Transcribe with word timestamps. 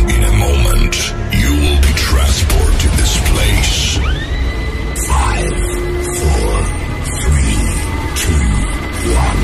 And 0.00 0.10
in 0.10 0.24
a 0.24 0.32
moment, 0.32 0.96
you 1.30 1.50
will 1.60 1.80
be 1.82 1.92
transported 1.92 2.80
to 2.80 2.88
this 2.96 3.20
place. 3.30 3.98
Five, 5.06 5.52
four, 6.16 6.50
three, 7.20 7.60
two, 8.22 8.44
one. 9.12 9.40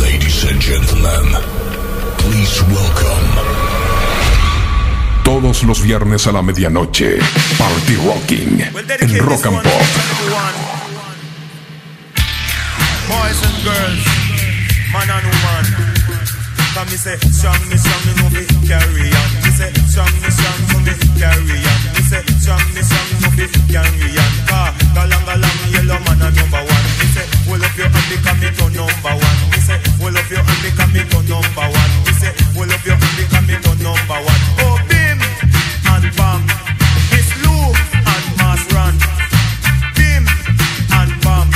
Ladies 0.00 0.44
and 0.44 0.60
gentlemen, 0.60 1.24
please 2.18 2.62
welcome. 2.62 3.28
Todos 5.24 5.64
los 5.64 5.82
viernes 5.82 6.26
a 6.28 6.32
la 6.32 6.42
medianoche, 6.42 7.18
Party 7.58 7.96
Rocking 7.96 8.60
en 8.60 9.18
Rock 9.26 9.46
and 9.46 9.62
Pop. 9.62 9.82
Boys 13.08 13.42
and 13.42 13.64
girls, 13.64 14.04
man 14.92 15.10
and 15.10 15.26
woman. 15.26 15.77
Come 16.78 16.86
me 16.90 16.96
say, 16.96 17.18
strong 17.34 17.58
me 17.66 17.74
strong 17.74 18.02
me 18.06 18.12
no 18.22 18.30
fi 18.30 18.46
carry 18.62 19.10
on. 19.10 19.28
Me 19.42 19.50
say, 19.50 19.66
strong 19.90 20.14
me 20.22 20.30
strong 20.30 20.62
no 20.70 20.78
fi 20.86 20.94
carry 21.18 21.58
on. 21.58 21.78
Me 21.90 22.02
say, 22.06 22.22
strong 22.38 22.62
me 22.70 22.82
strong 22.86 23.10
no 23.18 23.28
fi 23.34 23.46
carry 23.66 24.14
on. 24.14 24.30
Car 24.46 24.70
galang 24.94 25.24
galang 25.26 25.58
yellow 25.74 25.98
man 26.06 26.22
a 26.22 26.30
number 26.30 26.62
one. 26.62 26.86
Me 27.02 27.06
say, 27.10 27.26
hold 27.50 27.66
up 27.66 27.74
your 27.74 27.90
hand 27.90 28.06
because 28.06 28.38
me 28.38 28.48
to 28.54 28.66
number 28.78 29.10
one. 29.10 29.38
Me 29.50 29.58
say, 29.58 29.78
hold 29.98 30.14
up 30.14 30.30
your 30.30 30.38
hand 30.38 30.60
because 30.62 30.90
me 30.94 31.02
to 31.02 31.18
number 31.26 31.66
one. 31.66 31.92
Me 32.06 32.12
say, 32.14 32.30
hold 32.54 32.70
up 32.70 32.84
your 32.86 32.94
hand 32.94 33.14
because 33.18 33.46
me 33.50 33.56
to 33.58 33.72
number 33.82 34.18
one. 34.22 34.42
Oh 34.62 34.78
bim 34.86 35.18
and 35.18 36.06
bam, 36.14 36.46
Miss 37.10 37.26
Lou 37.42 37.74
and 37.74 38.62
Run. 38.70 38.94
Bim 39.98 40.22
and 40.94 41.12
bam, 41.26 41.50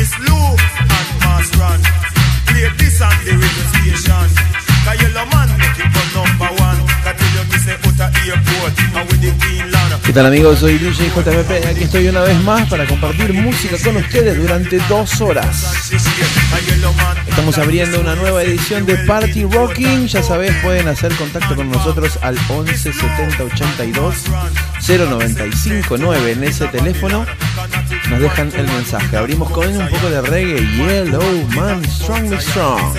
Miss 0.00 0.16
Lou 0.24 0.48
and 0.80 1.08
Mass 1.20 1.52
Run. 1.60 1.95
¿Qué 10.04 10.12
tal 10.12 10.26
amigos? 10.26 10.60
Soy 10.60 10.78
DJ 10.78 11.10
JMP 11.10 11.66
aquí 11.68 11.82
estoy 11.82 12.08
una 12.08 12.22
vez 12.22 12.42
más 12.42 12.66
para 12.70 12.86
compartir 12.86 13.34
música 13.34 13.76
con 13.84 13.96
ustedes 13.96 14.38
durante 14.38 14.78
dos 14.88 15.20
horas. 15.20 15.90
Estamos 17.28 17.58
abriendo 17.58 18.00
una 18.00 18.14
nueva 18.14 18.42
edición 18.42 18.86
de 18.86 18.96
Party 18.98 19.44
Rocking. 19.44 20.06
Ya 20.06 20.22
sabés, 20.22 20.54
pueden 20.62 20.88
hacer 20.88 21.14
contacto 21.16 21.54
con 21.54 21.70
nosotros 21.70 22.18
al 22.22 22.38
11 22.48 22.92
70 22.94 23.44
82 23.44 24.14
095 24.88 25.96
9 25.98 26.32
en 26.32 26.44
ese 26.44 26.66
teléfono. 26.68 27.26
Nos 28.10 28.20
dejan 28.20 28.52
el 28.54 28.66
mensaje. 28.66 29.16
Abrimos 29.16 29.50
con 29.50 29.66
un 29.66 29.88
poco 29.88 30.08
de 30.08 30.22
reggae. 30.22 30.60
Yellow 30.76 31.46
Man, 31.54 31.84
Strong 31.84 32.28
Me 32.28 32.40
Strong. 32.40 32.96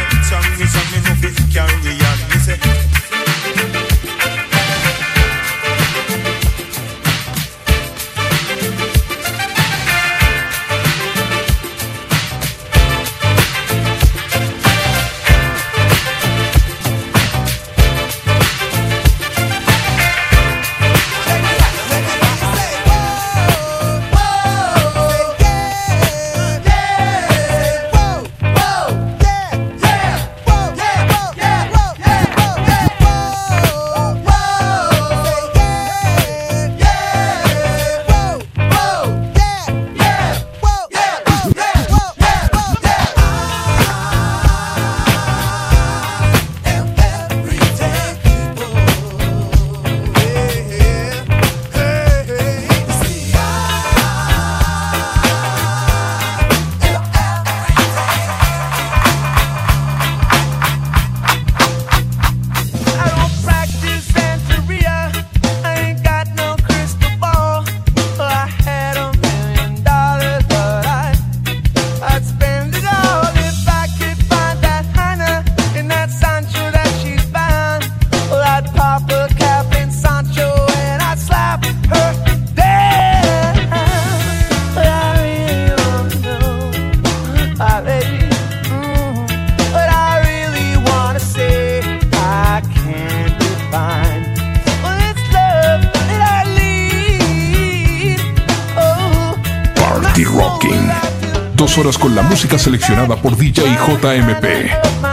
Horas 101.77 101.97
con 101.97 102.15
la 102.15 102.21
música 102.23 102.57
seleccionada 102.57 103.15
por 103.21 103.37
DJ 103.37 103.63
JMP. 103.75 105.06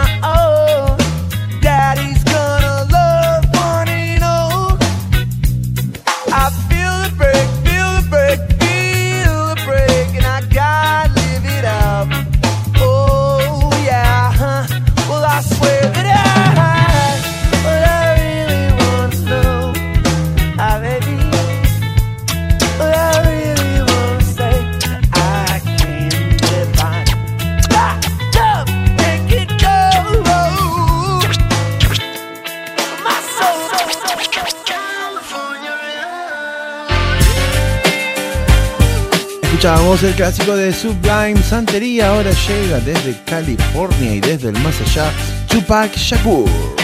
Clásico 40.14 40.56
de 40.56 40.72
Sublime 40.72 41.43
Santería. 41.43 42.11
Ahora 42.11 42.31
llega 42.31 42.81
desde 42.81 43.16
California 43.25 44.14
y 44.14 44.20
desde 44.20 44.49
el 44.49 44.58
más 44.61 44.81
allá, 44.81 45.11
Tupac 45.49 45.94
Shakur. 45.96 46.84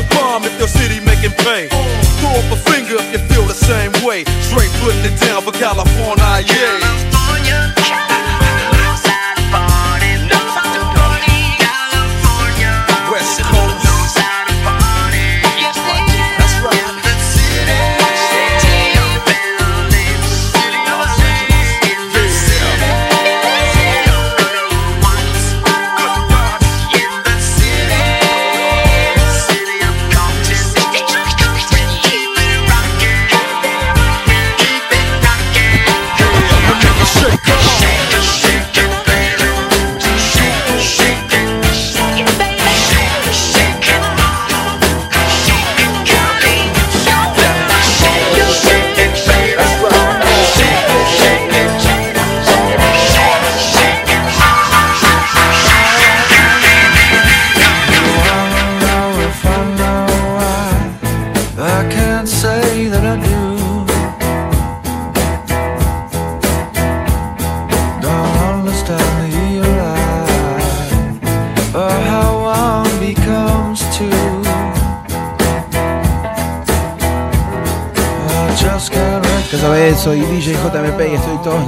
if 3.01 3.13
you 3.13 3.19
feel 3.29 3.45
the 3.45 3.53
same 3.53 3.91
way. 4.05 4.23
Straight 4.41 4.71
putting 4.81 5.03
it 5.05 5.19
down 5.19 5.41
for 5.41 5.51
California, 5.51 6.45
yeah. 6.45 6.60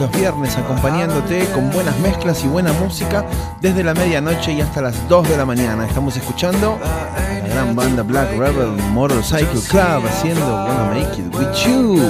Los 0.03 0.11
viernes 0.11 0.57
acompañándote 0.57 1.45
con 1.53 1.71
buenas 1.71 1.97
mezclas 1.99 2.43
y 2.43 2.47
buena 2.49 2.73
música 2.73 3.23
desde 3.61 3.85
la 3.85 3.93
medianoche 3.93 4.51
y 4.51 4.59
hasta 4.59 4.81
las 4.81 5.07
2 5.07 5.29
de 5.29 5.37
la 5.37 5.45
mañana. 5.45 5.87
Estamos 5.87 6.17
escuchando 6.17 6.77
a 6.83 7.39
la 7.39 7.47
gran 7.47 7.73
banda 7.73 8.03
Black 8.03 8.31
Rebel 8.37 8.73
Motorcycle 8.91 9.61
Club 9.69 10.05
haciendo 10.05 10.45
Wanna 10.45 10.91
Make 10.93 11.21
It 11.21 11.33
With 11.33 11.53
You. 11.65 12.01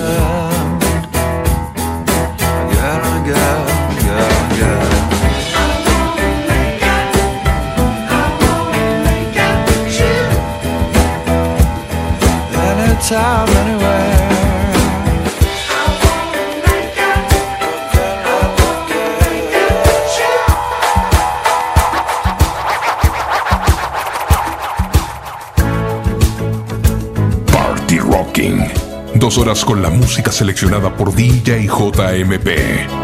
Dos 29.24 29.38
horas 29.38 29.64
con 29.64 29.82
la 29.82 29.90
música 29.90 30.34
seleccionada 30.34 30.98
por 30.98 31.16
DJ 31.16 31.66
JMP. 31.68 33.03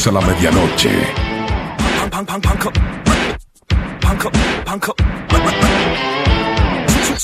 viernes 0.00 0.06
a 0.06 0.12
la 0.12 0.20
medianoche. 0.20 0.90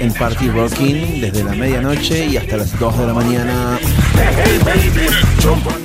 en 0.00 0.12
Party 0.14 0.48
Rocking 0.48 1.20
desde 1.20 1.44
la 1.44 1.52
medianoche 1.52 2.26
y 2.26 2.36
hasta 2.38 2.56
las 2.56 2.78
2 2.78 2.98
de 2.98 3.06
la 3.06 3.12
mañana. 3.14 3.78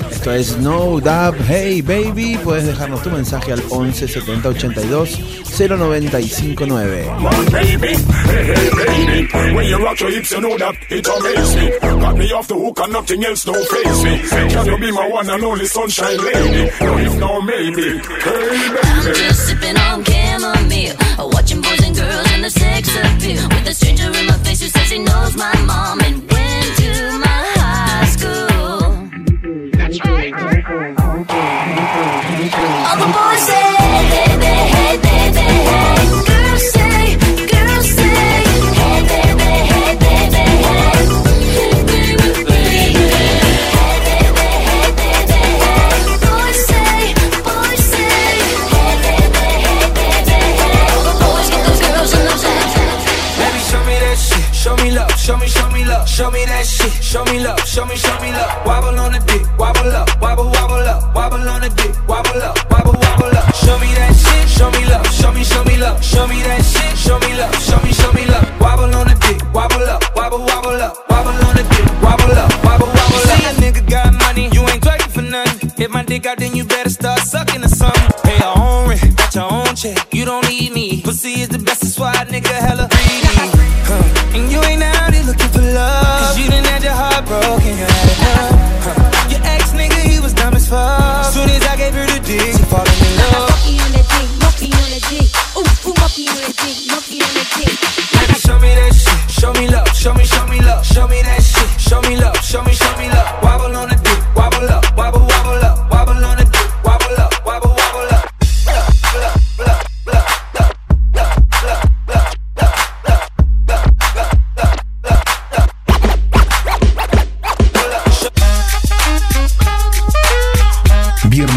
Esto 0.10 0.34
es 0.34 0.58
No 0.58 1.00
Dub 1.02 1.36
Hey 1.48 1.82
Baby. 1.82 2.40
Puedes 2.44 2.66
dejarnos 2.66 3.04
tu 3.04 3.12
mensaje 3.12 3.52
al 3.52 3.62
11 3.70 4.08
70 4.08 4.50
82 4.50 5.20
0959. 5.58 7.12
Watching 21.46 21.62
boys 21.62 21.84
and 21.84 21.96
girls 21.96 22.28
and 22.34 22.44
the 22.44 22.50
sex 22.50 22.90
appeal 22.90 23.65
my 25.36 25.54
mom. 25.66 26.05
Show 56.16 56.32
me, 56.32 56.46
that 56.46 56.66
shit, 56.66 56.94
show 57.04 57.26
me 57.26 57.44
love, 57.44 57.60
show 57.68 57.86
me, 57.86 57.96
show 57.98 58.16
me 58.24 58.32
love. 58.32 58.66
Wobble 58.66 58.98
on 58.98 59.12
the 59.12 59.20
dick, 59.28 59.44
wobble 59.60 59.92
up, 59.92 60.08
wobble, 60.22 60.48
wobble 60.48 60.88
up, 60.88 61.14
wobble 61.14 61.44
on 61.44 61.60
the 61.60 61.70
dick, 61.76 61.92
wobble 62.08 62.42
up, 62.42 62.56
wobble, 62.72 62.96
wobble 62.96 63.36
up. 63.36 63.52
Show 63.54 63.76
me 63.84 63.92
that 64.00 64.16
shit, 64.16 64.48
show 64.48 64.72
me 64.72 64.88
love, 64.88 65.06
show 65.12 65.32
me, 65.36 65.44
show 65.44 65.64
me 65.66 65.76
love, 65.76 66.00
show 66.00 66.26
me 66.28 66.40
that 66.48 66.64
shit, 66.64 66.96
show 66.96 67.20
me 67.20 67.36
love, 67.36 67.52
show 67.60 67.80
me, 67.84 67.92
show 67.92 68.12
me 68.16 68.24
love. 68.32 68.48
Wobble 68.64 68.96
on 68.96 69.12
the 69.12 69.16
dick, 69.28 69.44
wobble 69.52 69.84
up, 69.84 70.00
wobble, 70.16 70.40
wobble 70.40 70.80
up, 70.80 70.96
wobble 71.12 71.36
on 71.36 71.54
the 71.60 71.68
dick, 71.68 71.88
wobble 72.00 72.32
up, 72.32 72.48
wobble, 72.64 72.88
wobble 72.88 73.20
up. 73.20 73.36
See 73.36 73.44
a 73.44 73.52
nigga 73.60 73.84
got 73.84 74.16
money, 74.16 74.48
you 74.56 74.64
ain't 74.72 74.80
twerking 74.80 75.12
for 75.12 75.22
nothing. 75.22 75.70
Hit 75.76 75.92
my 75.92 76.04
dick 76.04 76.26
out, 76.26 76.40
then 76.40 76.56
you 76.56 76.64
better 76.64 76.90
start 76.90 77.20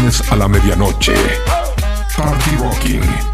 A 0.09 0.35
la 0.35 0.47
medianoche. 0.47 1.13
Party 2.15 2.55
Rocking. 2.57 3.29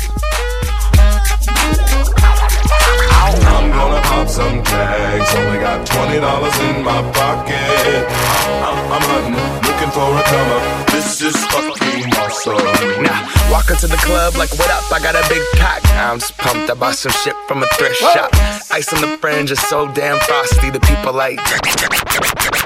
I'm 4.76 4.84
gonna 4.84 5.16
pop 5.16 5.30
some 5.30 5.32
tags. 5.32 5.36
Only 5.36 5.60
got 5.60 5.86
twenty 5.88 6.20
dollars 6.20 6.60
in 6.60 6.84
my 6.84 7.02
pocket. 7.12 8.06
I'm, 8.66 8.92
I'm 8.92 9.02
hunting, 9.02 9.36
looking 9.68 9.92
for 9.92 10.08
a 10.12 10.24
come 10.24 10.50
up. 10.52 10.88
This 10.92 11.22
is 11.22 11.36
fucking 11.48 12.12
awesome. 12.20 13.04
Nah, 13.04 13.52
walk 13.52 13.70
into 13.70 13.88
the 13.88 13.98
club 13.98 14.36
like, 14.36 14.52
what 14.58 14.70
up? 14.72 14.84
I 14.92 15.00
got 15.00 15.16
a 15.16 15.24
big 15.30 15.44
cock. 15.58 15.82
I'm 15.96 16.20
just 16.20 16.38
pumped. 16.38 16.70
I 16.70 16.74
bought 16.74 16.96
some 16.96 17.12
shit 17.12 17.36
from 17.48 17.64
a 17.64 17.68
thrift 17.78 17.98
shop. 17.98 18.30
Ice 18.72 18.92
on 18.94 19.02
the 19.02 19.18
fringe 19.18 19.52
is 19.52 19.60
so 19.62 19.88
damn 19.94 20.20
frosty. 20.20 20.70
The 20.70 20.80
people 20.82 21.14
like, 21.14 21.40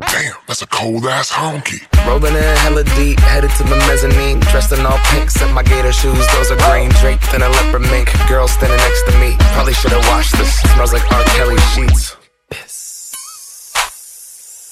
Damn, 0.09 0.33
that's 0.47 0.61
a 0.61 0.67
cold 0.67 1.05
ass 1.05 1.31
honky. 1.31 1.81
rolling 2.07 2.35
in 2.35 2.55
hella 2.65 2.83
deep, 2.97 3.19
headed 3.19 3.51
to 3.57 3.63
the 3.63 3.75
mezzanine. 3.87 4.39
Dressed 4.51 4.71
in 4.71 4.85
all 4.85 4.97
pink, 5.11 5.29
set 5.29 5.51
my 5.53 5.63
gator 5.63 5.91
shoes. 5.91 6.25
Those 6.33 6.51
are 6.51 6.59
green 6.69 6.89
draped 7.01 7.33
in 7.33 7.41
a 7.41 7.49
leopard 7.49 7.81
mink. 7.89 8.09
Girl 8.27 8.47
standing 8.47 8.77
next 8.77 9.03
to 9.09 9.13
me. 9.19 9.35
Probably 9.53 9.73
should 9.73 9.91
have 9.91 10.05
washed 10.09 10.37
this. 10.37 10.61
Smells 10.73 10.93
like 10.93 11.05
R. 11.11 11.23
Kelly 11.37 11.57
sheets. 11.73 11.98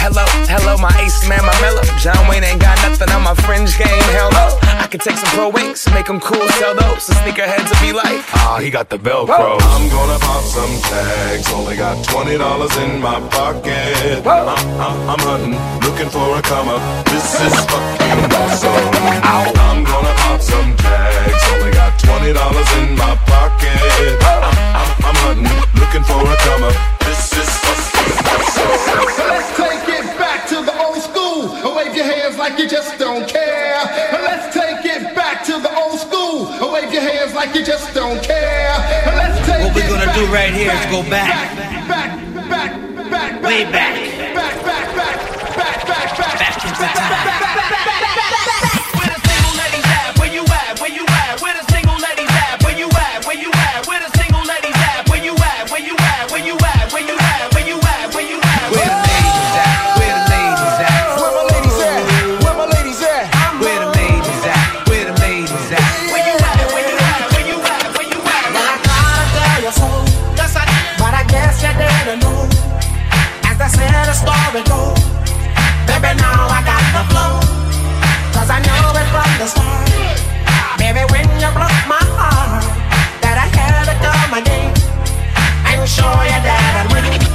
Hello, 0.00 0.24
hello, 0.48 0.80
my 0.80 0.88
ace 1.04 1.28
man, 1.28 1.44
my 1.44 1.52
mellow. 1.60 1.84
John 2.00 2.16
Wayne 2.26 2.42
ain't 2.42 2.60
got 2.60 2.80
nothing 2.80 3.12
on 3.12 3.22
my 3.22 3.34
fringe 3.44 3.76
game. 3.76 4.02
Hell 4.16 4.32
no. 4.32 4.56
I 4.80 4.88
could 4.88 5.02
take 5.02 5.16
some 5.20 5.28
pro 5.36 5.50
wings, 5.50 5.84
make 5.92 6.06
them 6.06 6.18
cool, 6.20 6.40
sell 6.56 6.74
those. 6.74 7.04
So 7.04 7.12
sneakerheads 7.20 7.68
will 7.68 7.84
be 7.84 7.92
like, 7.92 8.24
ah, 8.40 8.58
he 8.64 8.70
got 8.70 8.88
the 8.88 8.96
Velcro. 8.96 9.60
I'm 9.60 9.86
gonna 9.92 10.18
pop 10.18 10.42
some 10.42 10.72
tags. 10.88 11.52
Only 11.52 11.76
got 11.76 12.02
twenty 12.08 12.38
dollars 12.38 12.74
in 12.78 12.98
my 13.00 13.20
pocket. 13.28 14.24
I'm, 14.24 14.48
I'm, 14.80 14.96
I'm 15.12 15.20
hunting, 15.20 15.54
looking 15.84 16.08
for 16.08 16.32
a 16.32 16.42
come 16.42 16.68
up. 16.72 16.80
This 17.04 17.36
is 17.44 17.54
fucking 17.68 18.24
awesome. 18.40 18.72
I'm 19.20 19.84
gonna 19.84 20.14
pop 20.24 20.40
some 20.40 20.76
tags. 20.80 21.44
Only 21.52 21.72
got 21.76 21.92
twenty 22.00 22.32
dollars 22.32 22.70
in 22.80 22.96
my 22.96 23.14
pocket. 23.28 24.16
I'm, 24.24 24.48
I'm, 24.80 24.90
I'm 25.12 25.16
hunting, 25.28 25.52
looking 25.76 26.04
for 26.08 26.24
a 26.24 26.36
come 26.40 26.64
up. 26.64 26.76
This 27.04 27.36
is 27.36 27.50
fucking 27.62 28.16
awesome. 28.32 29.59
Your 32.00 32.08
hands 32.16 32.38
like 32.38 32.58
you 32.58 32.66
just 32.68 32.98
don't 32.98 33.28
care. 33.28 33.76
Let's 34.24 34.54
take 34.54 34.84
it 34.86 35.14
back 35.14 35.44
to 35.44 35.52
the 35.60 35.70
old 35.76 35.98
school. 36.00 36.48
Wave 36.72 36.92
your 36.92 37.02
hands 37.02 37.34
like 37.34 37.54
you 37.54 37.62
just 37.62 37.92
don't 37.94 38.22
care. 38.22 38.72
Let's 39.04 39.46
take 39.46 39.60
What 39.64 39.74
we're 39.74 39.88
gonna 39.88 40.06
back, 40.06 40.16
do 40.16 40.24
right 40.32 40.52
here 40.52 40.72
is 40.72 40.86
go 40.88 41.02
back. 41.10 41.28
back, 41.88 42.48
back, 42.48 42.72
back, 43.10 43.42
Way 43.42 43.64
back. 43.64 43.94
back, 44.34 44.64
back, 44.64 44.96
back, 44.96 45.18
back, 45.56 45.86
back, 45.86 46.16
back, 46.16 46.38
Back 46.40 46.64
into 46.64 46.84
time. 46.88 47.70
Where 47.70 47.79
show 85.90 86.04
you 86.22 86.38
that 86.46 86.86
I'd 86.86 87.20
win. 87.20 87.29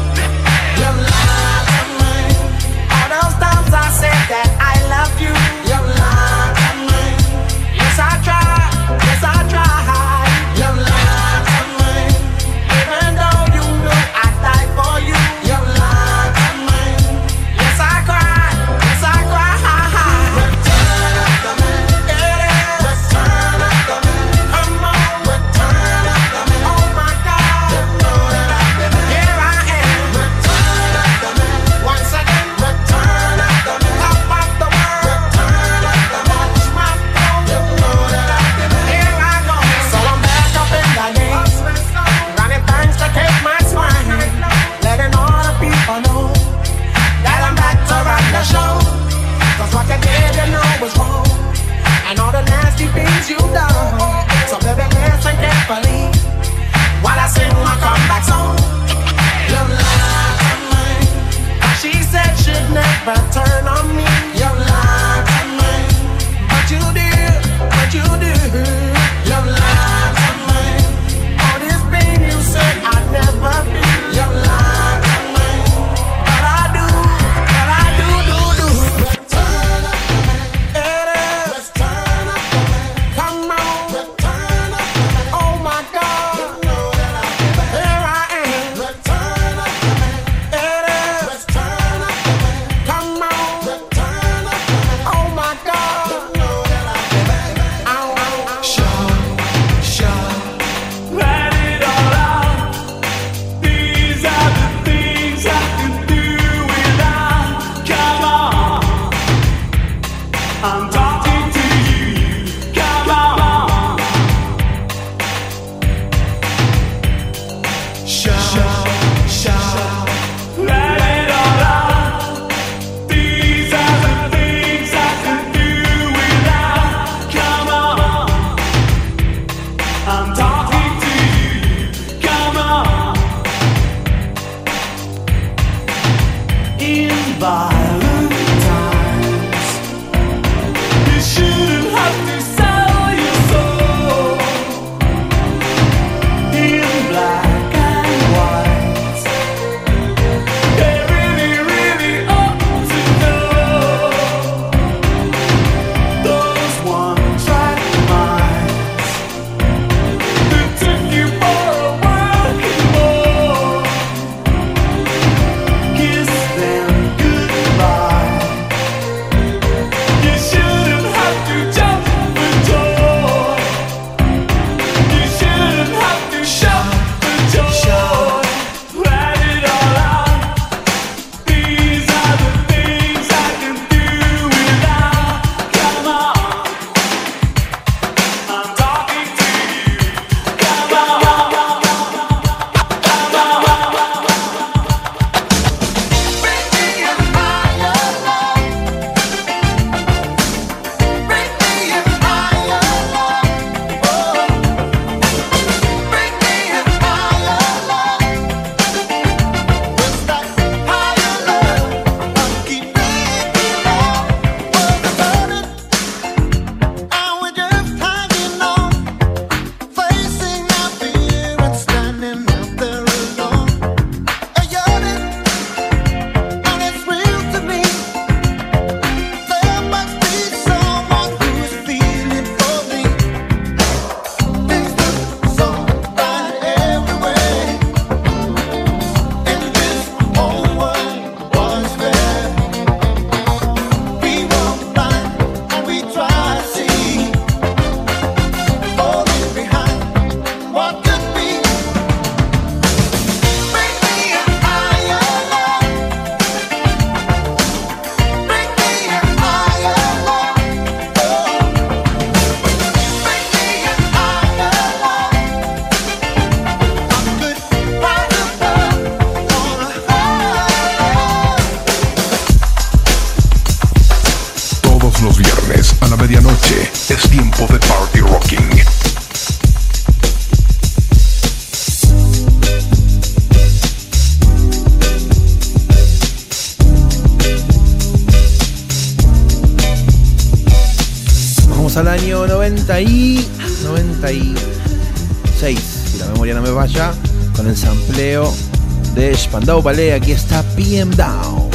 Landau 299.66 299.82
Ballet, 299.82 300.14
aquí 300.14 300.32
está 300.32 300.62
PM 300.76 301.16
Down. 301.16 301.72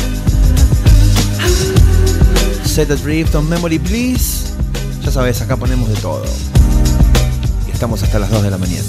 Set 2.65 2.89
Drift 3.03 3.35
on 3.35 3.49
Memory 3.49 3.81
Please. 3.81 4.53
Ya 5.03 5.11
sabes, 5.11 5.43
acá 5.43 5.57
ponemos 5.57 5.89
de 5.89 5.97
todo. 5.97 6.23
Y 7.67 7.73
estamos 7.73 8.01
hasta 8.05 8.21
las 8.21 8.31
2 8.31 8.45
de 8.45 8.51
la 8.53 8.59
mañana. 8.59 8.85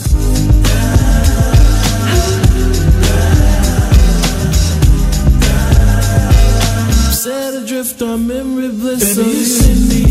Set 7.11 7.55
adrift 7.55 7.99
on 8.03 8.27
memory 8.27 8.69
bliss. 8.69 9.17
Baby, 9.17 10.10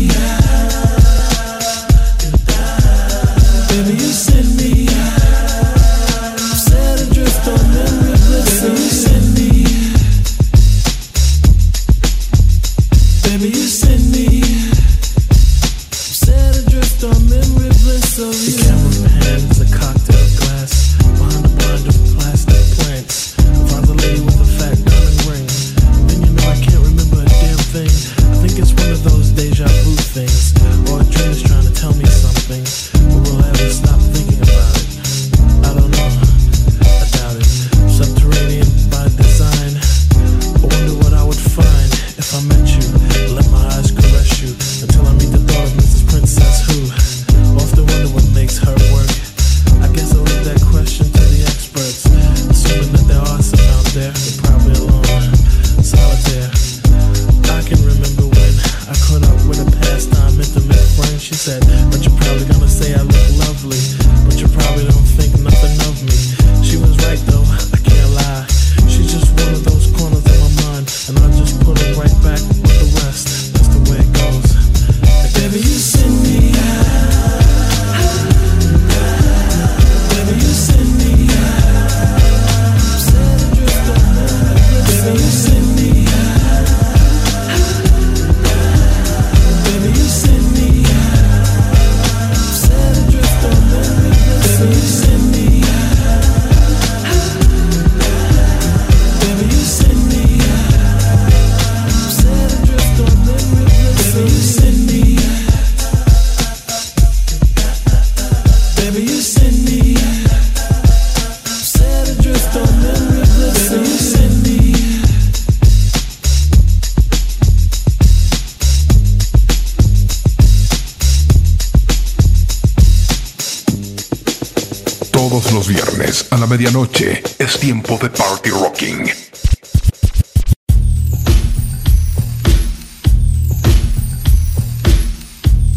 Todos 125.31 125.53
los 125.53 125.67
viernes 125.69 126.27
a 126.31 126.37
la 126.37 126.45
medianoche 126.45 127.23
es 127.39 127.57
tiempo 127.57 127.97
de 128.01 128.09
Party 128.09 128.49
Rocking. 128.49 129.09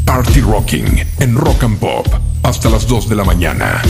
Party 0.05 0.40
Rocking 0.40 1.07
en 1.21 1.37
Rock 1.37 1.62
and 1.62 1.79
Pop 1.79 2.09
hasta 2.43 2.69
las 2.69 2.88
2 2.88 3.09
de 3.09 3.14
la 3.14 3.23
mañana. 3.23 3.81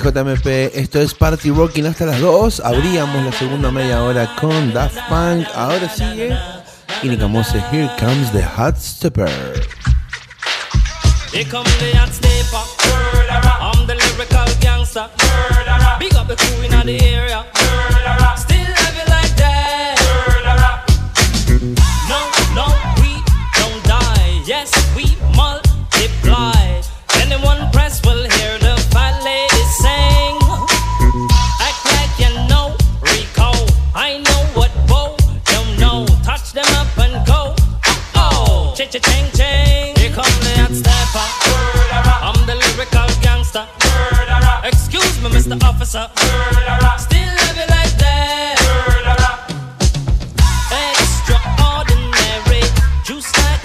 JMP, 0.00 0.46
esto 0.74 1.00
es 1.00 1.14
Party 1.14 1.50
Rocking 1.50 1.86
hasta 1.86 2.06
las 2.06 2.20
2. 2.20 2.60
Abríamos 2.60 3.24
la 3.24 3.32
segunda 3.32 3.70
media 3.70 4.02
hora 4.02 4.34
con 4.40 4.72
Daft 4.72 4.98
Punk. 5.08 5.46
Ahora 5.54 5.88
sigue 5.88 6.36
Inica 7.02 7.26
Mose, 7.26 7.62
Here 7.70 7.90
Comes 7.98 8.32
the 8.32 8.42
Hot 8.42 8.76
Stepper. 8.76 9.30
Here 11.32 11.44
comes 11.44 11.70
the 11.78 11.96
hot 11.96 12.12
stepper. 12.12 12.58
I'm 13.60 13.86
the 13.86 13.94
lyrical 13.94 14.44
gangster. 14.60 15.08
Big 16.00 16.12
up 16.16 16.26
the 16.26 16.34
crew 16.34 16.64
in 16.64 16.86
the 16.86 16.98
air. 17.04 17.19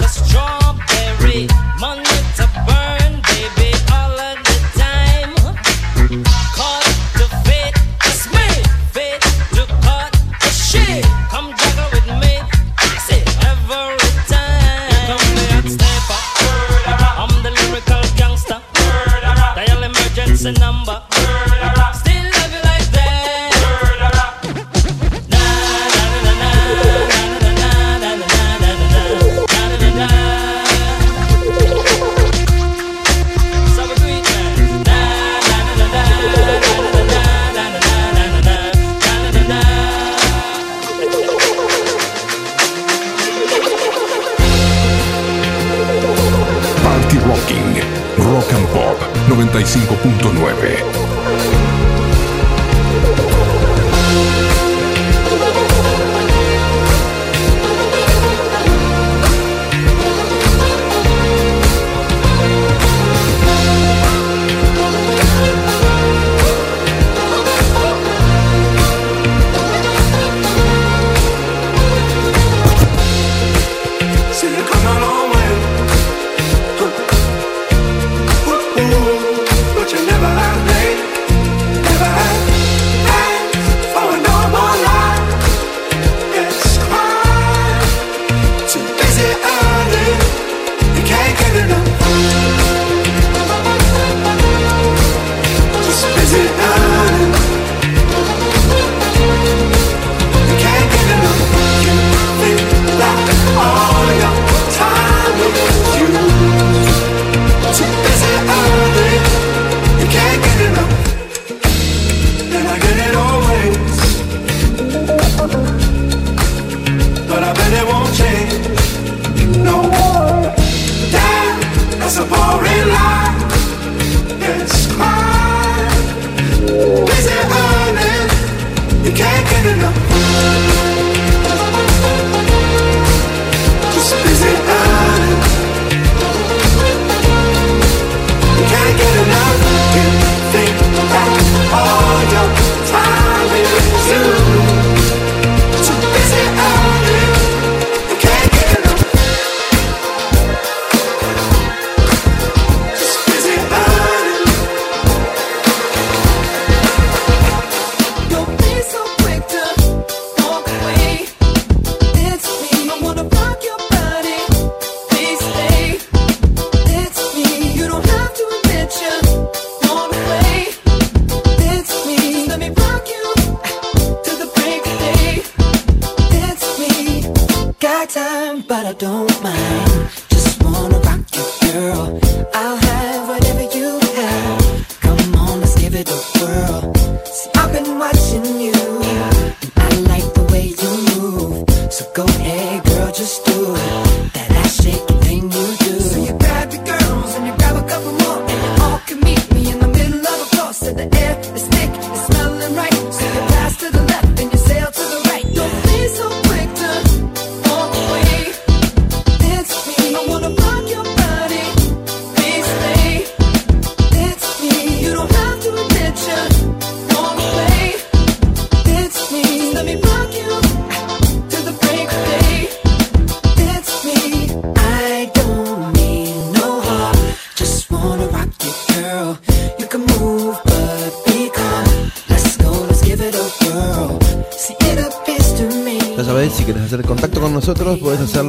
Let's. 0.05 0.64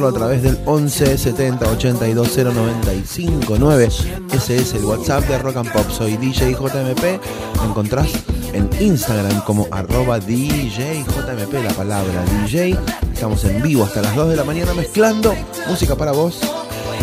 a 0.07 0.13
través 0.13 0.41
del 0.43 0.57
11 0.65 1.17
70 1.17 1.69
82 1.71 2.29
0 2.33 2.51
95 2.53 3.55
9. 3.59 3.89
Ese 4.33 4.55
es 4.55 4.73
el 4.73 4.85
WhatsApp 4.85 5.23
de 5.27 5.37
Rock 5.37 5.57
and 5.57 5.71
Pop. 5.71 5.89
Soy 5.89 6.17
DJ 6.17 6.53
JMP. 6.53 7.19
Encontrás 7.65 8.09
en 8.53 8.69
Instagram 8.79 9.41
como 9.41 9.67
arroba 9.71 10.19
DJJMP, 10.19 11.53
la 11.63 11.73
palabra 11.73 12.23
DJ. 12.41 12.77
Estamos 13.13 13.43
en 13.45 13.61
vivo 13.61 13.83
hasta 13.83 14.01
las 14.01 14.15
2 14.15 14.29
de 14.29 14.35
la 14.35 14.43
mañana 14.43 14.73
mezclando 14.73 15.35
música 15.67 15.95
para 15.95 16.11
vos 16.11 16.39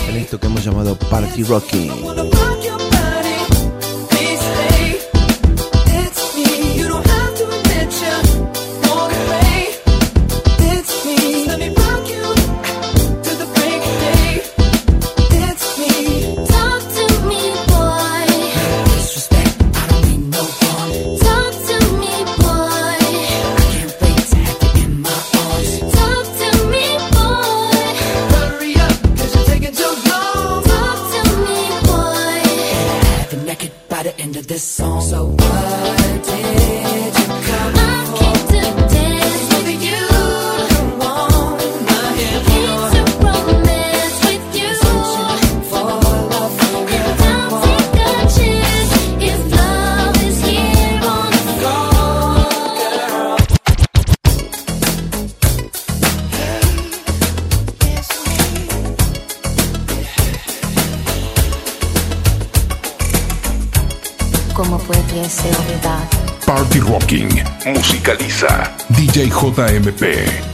en 0.08 0.16
esto 0.16 0.38
que 0.38 0.46
hemos 0.46 0.64
llamado 0.64 0.96
Party 1.10 1.44
Rocking. 1.44 2.23
JMP. 69.52 70.53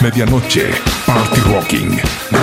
Medianoche, 0.00 0.72
party 1.04 1.40
rocking, 1.52 1.90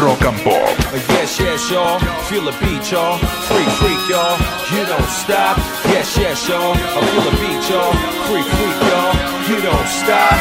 rock 0.02 0.22
and 0.22 0.40
pop. 0.44 0.78
Yes, 1.10 1.40
yes, 1.40 1.72
y'all. 1.72 2.00
Feel 2.30 2.46
the 2.46 2.52
beat, 2.62 2.92
y'all. 2.92 3.18
Freak, 3.50 3.68
freak, 3.82 4.10
y'all. 4.10 4.38
You 4.74 4.86
don't 4.86 5.10
stop. 5.10 5.58
Yes, 5.86 6.16
yes, 6.18 6.48
y'all. 6.48 6.74
I 6.76 7.02
feel 7.10 7.24
the 7.26 7.36
beat, 7.42 7.70
y'all. 7.70 7.94
Freak, 8.30 8.46
freak, 8.46 8.80
y'all. 8.90 9.14
You 9.50 9.62
don't 9.64 9.88
stop. 9.88 10.38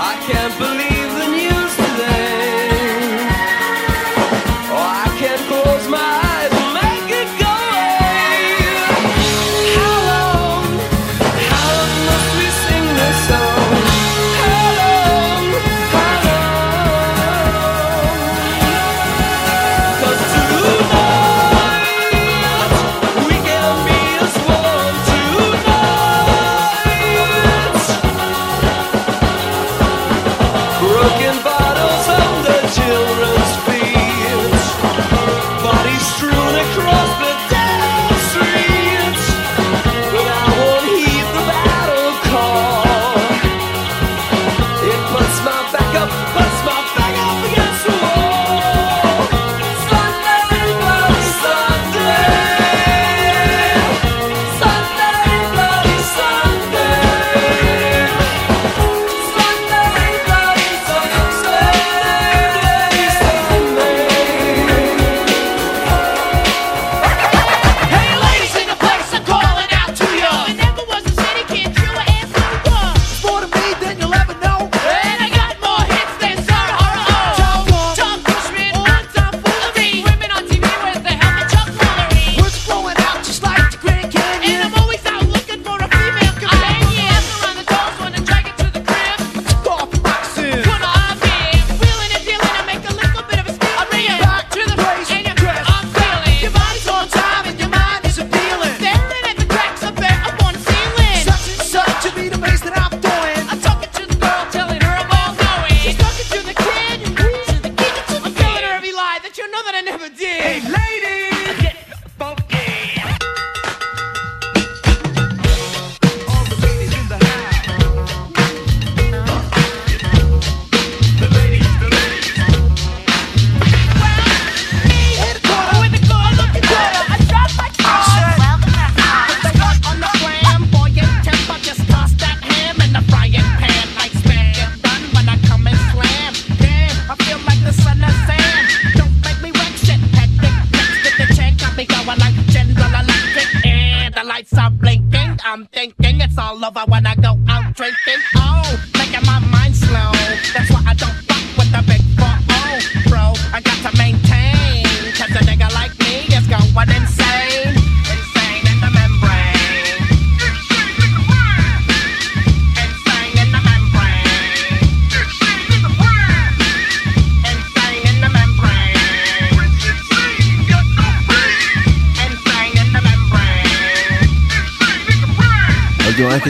I 0.00 0.16
can't 0.26 0.58
believe. 0.58 0.89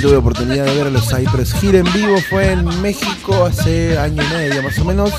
tuve 0.00 0.16
oportunidad 0.16 0.64
de 0.64 0.74
ver 0.74 0.86
a 0.86 0.90
los 0.90 1.08
Cypress 1.08 1.62
Hill 1.62 1.74
en 1.74 1.92
vivo 1.92 2.16
fue 2.30 2.52
en 2.52 2.64
México 2.80 3.44
hace 3.44 3.98
año 3.98 4.22
y 4.22 4.34
medio 4.34 4.62
más 4.62 4.78
o 4.78 4.84
menos. 4.84 5.12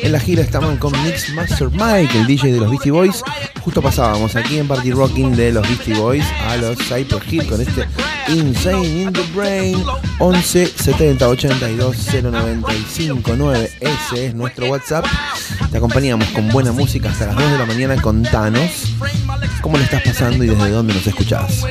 En 0.00 0.12
la 0.12 0.20
gira 0.20 0.42
estaban 0.42 0.76
con 0.76 0.92
Mix 1.02 1.32
Master 1.34 1.70
Mike, 1.70 2.16
el 2.16 2.26
DJ 2.26 2.52
de 2.52 2.60
los 2.60 2.70
Beastie 2.70 2.92
Boys. 2.92 3.22
Justo 3.62 3.82
pasábamos 3.82 4.36
aquí 4.36 4.58
en 4.58 4.68
Party 4.68 4.92
Rocking 4.92 5.34
de 5.34 5.52
los 5.52 5.66
Beastie 5.66 5.94
Boys 5.94 6.24
a 6.46 6.56
los 6.56 6.78
Cypress 6.78 7.32
Hill 7.32 7.46
con 7.46 7.60
este 7.60 7.86
Insane 8.28 9.02
in 9.02 9.12
the 9.12 9.22
Brain 9.34 9.82
11 10.20 10.66
70 10.66 11.28
82 11.28 11.96
095 12.22 13.52
Ese 13.80 14.26
es 14.26 14.34
nuestro 14.34 14.66
WhatsApp. 14.66 15.04
Te 15.72 15.78
acompañamos 15.78 16.28
con 16.28 16.48
buena 16.50 16.70
música 16.70 17.10
hasta 17.10 17.26
las 17.26 17.36
2 17.36 17.52
de 17.52 17.58
la 17.58 17.66
mañana. 17.66 18.00
Contanos 18.00 18.94
cómo 19.62 19.78
le 19.78 19.84
estás 19.84 20.02
pasando 20.02 20.44
y 20.44 20.48
desde 20.48 20.70
dónde 20.70 20.94
nos 20.94 21.06
escuchás. 21.06 21.64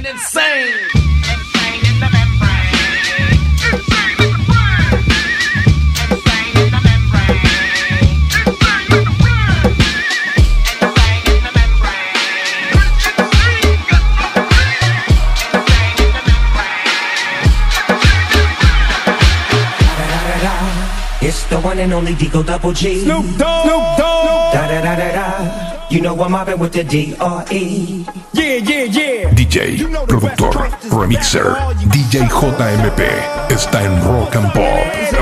One 21.68 21.80
and 21.80 21.94
only 21.94 22.14
Digo 22.14 22.46
Double 22.46 22.72
G. 22.72 23.04
Snoop 23.04 23.26
Dogg. 23.38 23.64
Snoop 23.64 23.86
Dogg. 24.00 24.54
Da 24.54 24.68
da 24.72 24.80
da 24.82 24.96
da 24.96 25.08
da. 25.12 25.88
You 25.90 26.02
know 26.02 26.16
I'm 26.24 26.32
mobbing 26.32 26.60
with 26.60 26.72
the 26.72 26.84
D 26.84 27.14
R 27.20 27.44
E. 27.52 28.06
Yeah, 28.32 28.56
yeah, 28.70 28.84
yeah. 28.84 29.30
DJ, 29.36 29.76
productor, 30.08 30.52
remixer, 30.90 31.56
DJ 31.92 32.28
JMP 32.28 33.02
está 33.50 33.84
en 33.84 34.02
Rock 34.04 34.36
and 34.36 34.52
Pop 34.54 35.17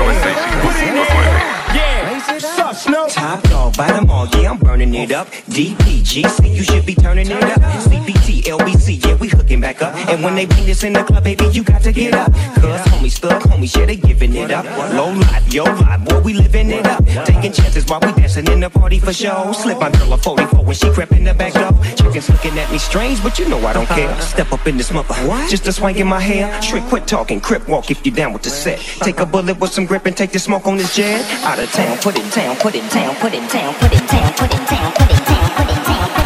Top 3.76 3.88
dog, 3.88 3.88
bite 3.88 3.96
'em 3.96 4.10
all, 4.10 4.26
yeah, 4.28 4.50
I'm 4.50 4.58
burning 4.58 4.94
it 4.94 5.12
up. 5.12 5.28
DPG, 5.48 6.28
say 6.28 6.48
you 6.48 6.62
should 6.62 6.86
be 6.86 6.94
turning 6.94 7.30
it 7.30 7.42
up. 7.42 7.60
CBT, 7.82 8.42
LBC, 8.48 9.00
yeah, 9.04 9.14
we 9.14 9.28
hooking 9.28 9.60
back 9.60 9.82
up. 9.82 9.94
And 10.08 10.22
when 10.22 10.34
they 10.34 10.46
bring 10.46 10.64
this 10.66 10.82
in 10.82 10.92
the 10.92 11.02
club, 11.02 11.24
baby, 11.24 11.46
you 11.52 11.62
got 11.62 11.82
to 11.82 11.92
get 11.92 12.14
up. 12.14 12.32
Cause 12.60 12.80
homies, 12.88 13.18
thug 13.18 13.42
homies, 13.42 13.76
yeah, 13.76 13.86
they 13.86 13.96
giving 13.96 14.34
it 14.34 14.50
up. 14.50 14.64
Low 14.94 15.10
life, 15.12 15.52
yo 15.52 15.64
life, 15.64 16.04
boy, 16.04 16.20
we 16.20 16.32
living 16.34 16.70
it 16.70 16.86
up. 16.86 17.04
Taking 17.24 17.52
chances 17.52 17.84
while 17.86 18.00
we 18.00 18.12
dancing 18.12 18.46
in 18.48 18.60
the 18.60 18.70
party 18.70 18.98
for 18.98 19.12
show. 19.12 19.52
Slip 19.52 19.78
my 19.78 19.90
girl 19.90 20.12
a 20.12 20.18
44 20.18 20.64
when 20.64 20.74
she 20.74 20.90
crept 20.90 21.12
in 21.12 21.24
the 21.24 21.34
back 21.34 21.52
door. 21.52 21.72
Chickens 21.96 22.28
looking 22.30 22.58
at 22.58 22.70
me 22.70 22.78
strange, 22.78 23.22
but 23.22 23.38
you 23.38 23.48
know 23.48 23.64
I 23.66 23.72
don't 23.72 23.88
care. 23.88 24.10
Step 24.20 24.52
up 24.52 24.66
in 24.66 24.76
this 24.76 24.90
mother, 24.92 25.14
just 25.48 25.66
a 25.66 25.72
swank 25.72 25.98
in 25.98 26.06
my 26.06 26.20
hair. 26.20 26.46
Trick, 26.60 26.84
quit 26.84 27.06
talking, 27.06 27.40
crip 27.40 27.68
walk 27.68 27.90
if 27.90 28.04
you 28.06 28.12
down 28.12 28.32
with 28.32 28.42
the 28.42 28.50
set. 28.50 28.78
Take 29.00 29.20
a 29.20 29.26
bullet 29.26 29.58
with 29.60 29.72
some 29.72 29.86
grip 29.86 30.06
and 30.06 30.16
take 30.16 30.32
the 30.32 30.38
smoke 30.38 30.66
on 30.66 30.76
this 30.76 30.94
jet. 30.96 31.20
Out 31.44 31.58
of 31.58 31.70
town, 31.72 31.98
put 31.98 32.16
it 32.16 32.24
in 32.24 32.30
town, 32.30 32.56
put 32.56 32.74
it 32.74 32.82
in 32.82 32.88
town, 32.90 33.14
put 33.16 33.34
it 33.34 33.42
in 33.42 33.48
down, 33.66 33.74
put 33.74 33.92
it 33.92 34.06
down, 34.06 34.32
put 34.32 34.52
it 34.52 34.66
down, 34.68 34.92
put 34.92 35.10
it 35.10 35.26
down, 35.26 35.50
put 35.50 35.70
it 35.70 35.84
down. 35.86 36.25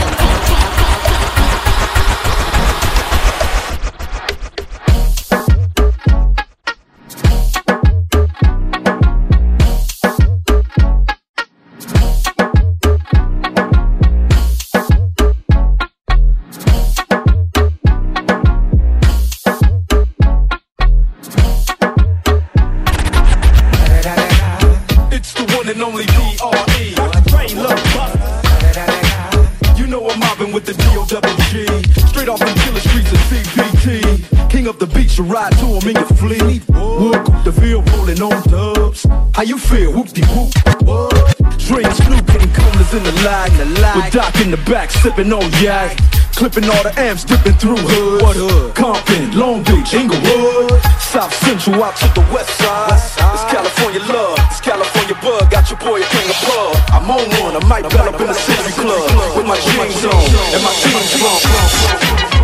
Feel? 39.60 39.92
Whoop-de-whoop. 39.92 40.50
What? 40.82 41.36
Dre 41.58 41.84
and 41.84 41.94
Snoop 41.94 42.26
getting 42.26 42.52
corners 42.52 42.92
in 42.94 43.02
the 43.04 43.12
lag. 43.22 43.50
With 43.96 44.12
Doc 44.12 44.34
in 44.40 44.50
the 44.50 44.56
back, 44.68 44.90
sipping 44.90 45.32
on 45.32 45.50
yak. 45.62 45.98
Clipping 46.34 46.64
all 46.64 46.82
the 46.82 46.94
amps, 46.98 47.24
dipping 47.24 47.52
through 47.60 47.76
hood. 47.76 48.22
What 48.22 48.36
hood? 48.36 48.74
Compton, 48.74 49.36
Long 49.36 49.62
Beach, 49.62 49.92
Inglewood. 49.92 50.80
South 50.98 51.34
Central 51.44 51.82
out 51.84 51.96
to 52.00 52.08
the 52.16 52.24
west 52.32 52.48
side. 52.56 52.96
It's 52.96 53.44
California 53.52 54.00
love, 54.08 54.38
it's 54.48 54.60
California 54.60 55.14
bug. 55.20 55.50
Got 55.50 55.68
your 55.68 55.78
boy 55.78 56.00
a 56.00 56.06
king 56.08 56.30
of 56.30 56.40
pub. 56.40 56.76
I'm 56.96 57.10
on 57.10 57.28
one, 57.44 57.54
I 57.60 57.62
might 57.68 57.84
bet 57.92 58.08
up 58.08 58.20
in 58.20 58.26
the 58.26 58.34
City 58.34 58.72
Club. 58.72 59.36
With 59.36 59.46
my 59.46 59.58
jeans 59.60 60.00
on 60.06 60.16
and 60.56 60.62
my 60.64 60.72
jeans 60.80 61.12
team's 61.12 62.40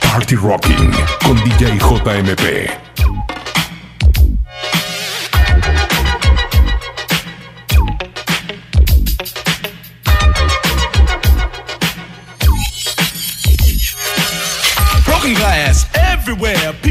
Party 0.00 0.36
Rocking 0.36 0.90
con 1.20 1.36
DJ 1.44 1.78
JMP. 1.78 2.87
sunglass. 15.28 15.87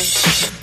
Thank 0.00 0.52
you. 0.52 0.57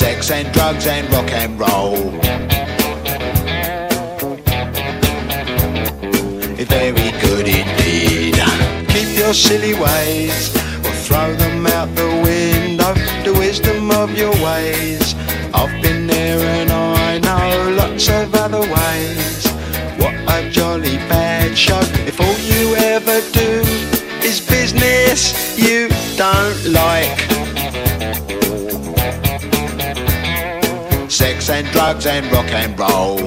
Sex 0.00 0.30
and 0.30 0.50
drugs 0.54 0.86
and 0.86 1.12
rock 1.12 1.30
and 1.30 1.60
roll. 1.60 2.08
It's 6.58 6.70
very 6.70 7.10
good 7.20 7.46
indeed. 7.46 8.36
Keep 8.88 9.18
your 9.18 9.34
silly 9.34 9.74
ways 9.74 10.56
or 10.86 10.92
throw 11.04 11.34
them 11.34 11.66
out 11.66 11.94
the 11.96 12.08
window. 12.24 12.94
The 13.24 13.34
wisdom 13.38 13.90
of 13.90 14.16
your 14.16 14.32
ways. 14.42 15.14
I've 15.52 15.82
been 15.82 16.06
there 16.06 16.40
and 16.60 16.72
I 16.72 17.18
know 17.18 17.76
lots 17.76 18.08
of 18.08 18.34
other 18.34 18.60
ways. 18.60 19.46
What 19.98 20.14
a 20.34 20.48
jolly 20.50 20.96
bad 21.12 21.58
show. 21.58 21.82
If 22.08 22.19
drugs 31.90 32.06
and 32.06 32.30
rock 32.30 32.52
and 32.52 32.78
roll. 32.78 33.18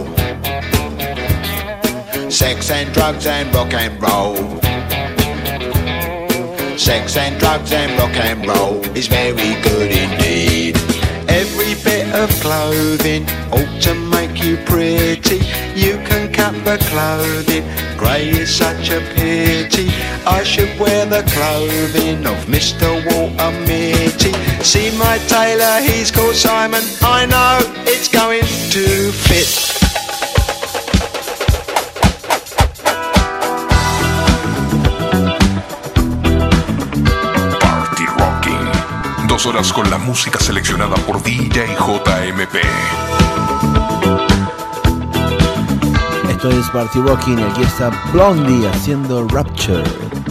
Sex 2.32 2.72
and 2.72 2.94
drugs 2.94 3.28
and 3.28 3.54
rock 3.54 3.74
and 3.74 4.02
roll. 4.02 4.38
Sex 6.78 7.18
and 7.18 7.38
drugs 7.42 7.74
and 7.74 7.92
rock 8.00 8.16
and 8.16 8.48
roll 8.48 8.82
is 8.96 9.08
very 9.08 9.62
good 9.64 9.92
indeed. 9.92 10.78
Every 11.28 11.76
bit 11.84 12.16
of 12.16 12.30
clothing 12.40 13.28
ought 13.52 13.82
to 13.82 13.94
make 13.96 14.42
you 14.42 14.56
pretty. 14.66 15.42
You 15.76 15.98
cut 16.44 16.66
the 16.66 16.78
clothing, 16.90 17.64
grey 17.98 18.28
is 18.28 18.54
such 18.54 18.90
a 18.90 19.00
pity. 19.16 19.88
I 20.26 20.44
should 20.44 20.78
wear 20.78 21.06
the 21.06 21.24
clothing 21.36 22.26
of 22.26 22.38
Mr. 22.56 22.88
Walter 23.08 23.52
Mitty. 23.68 24.34
See 24.62 24.90
my 24.98 25.18
tailor, 25.34 25.80
he's 25.88 26.12
called 26.12 26.36
Simon. 26.36 26.84
I 27.02 27.26
know 27.34 27.60
it's 27.86 28.10
going 28.10 28.48
to 28.76 28.86
fit. 29.28 29.52
Horas 39.46 39.74
con 39.74 39.90
la 39.90 39.98
música 39.98 40.40
seleccionada 40.40 40.96
por 41.06 41.22
DJ 41.22 41.76
JMP. 41.76 43.33
Esto 46.44 46.60
es 46.60 46.70
Party 46.72 47.00
Rocking 47.00 47.40
y 47.40 47.42
aquí 47.42 47.62
está 47.62 47.90
Blondie 48.12 48.68
haciendo 48.68 49.26
Rapture. 49.30 50.23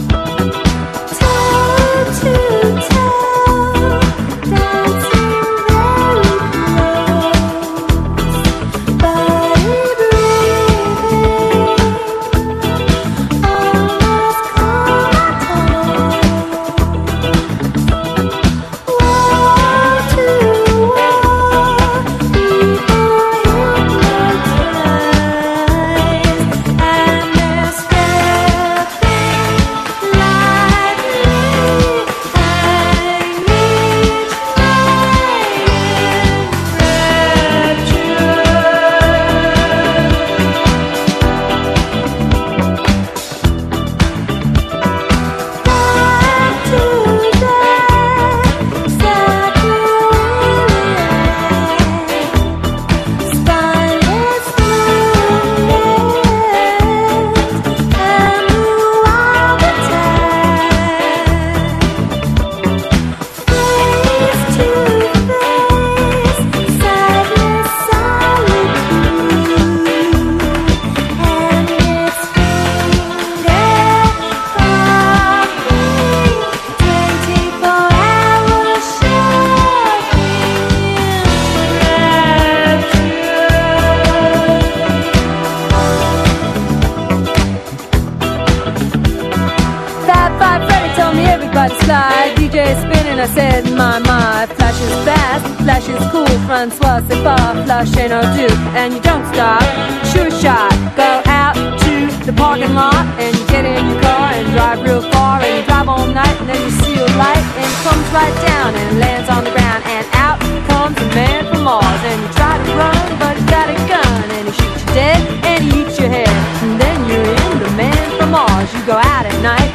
Mars. 118.63 118.73
You 118.73 118.85
go 118.85 118.97
out 118.97 119.25
at 119.25 119.37
night 119.41 119.71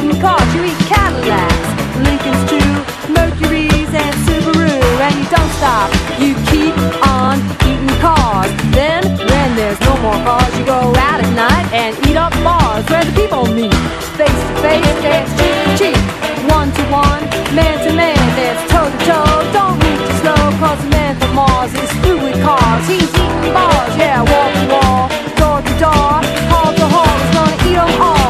eating 0.00 0.20
cars, 0.20 0.48
you 0.54 0.64
eat 0.64 0.78
Cadillacs, 0.88 1.68
Lincolns 2.00 2.42
too, 2.48 2.72
Mercury's 3.12 3.92
and 3.92 4.14
Subaru, 4.24 4.80
and 5.00 5.14
you 5.20 5.28
don't 5.28 5.52
stop, 5.60 5.90
you 6.18 6.34
keep 6.48 6.74
on 7.04 7.38
eating 7.68 7.96
cars. 8.00 8.50
Then, 8.72 9.04
when 9.04 9.56
there's 9.56 9.80
no 9.80 9.96
more 10.00 10.16
cars, 10.24 10.48
you 10.58 10.64
go 10.64 10.80
out 10.96 11.20
at 11.20 11.32
night 11.36 11.66
and 11.72 11.92
eat 12.08 12.16
up 12.16 12.32
bars 12.44 12.88
where 12.88 13.04
the 13.04 13.12
people 13.12 13.44
meet. 13.52 13.74
Face 14.16 14.28
to 14.28 14.54
face, 14.64 14.86
cheek 15.02 15.56
to 15.64 15.70
cheek, 15.76 16.00
one 16.48 16.72
to 16.72 16.82
one, 16.88 17.22
man 17.54 17.76
to 17.84 17.92
man, 17.92 18.16
dance 18.36 18.62
toe 18.72 18.88
to 18.88 18.98
toe. 19.04 19.52
Don't 19.52 19.76
move 19.76 20.00
too 20.08 20.16
slow, 20.24 20.42
cause 20.60 20.80
the 20.84 20.90
man 20.90 21.16
from 21.20 21.34
Mars 21.34 21.72
is 21.74 21.90
through 22.00 22.20
with 22.24 22.40
cars. 22.42 22.86
He's 22.88 23.12
eating 23.12 23.52
bars, 23.52 23.92
yeah, 23.96 24.24
wall 24.24 24.50
to 24.56 24.64
wall, 24.72 25.08
door 25.36 25.58
to 25.60 25.74
door, 25.80 26.12
hall 26.52 26.72
to 26.72 26.86
hall, 26.94 27.12
he's 27.20 27.34
gonna 27.36 27.68
eat 27.68 27.76
them 27.76 28.02
all. 28.02 28.21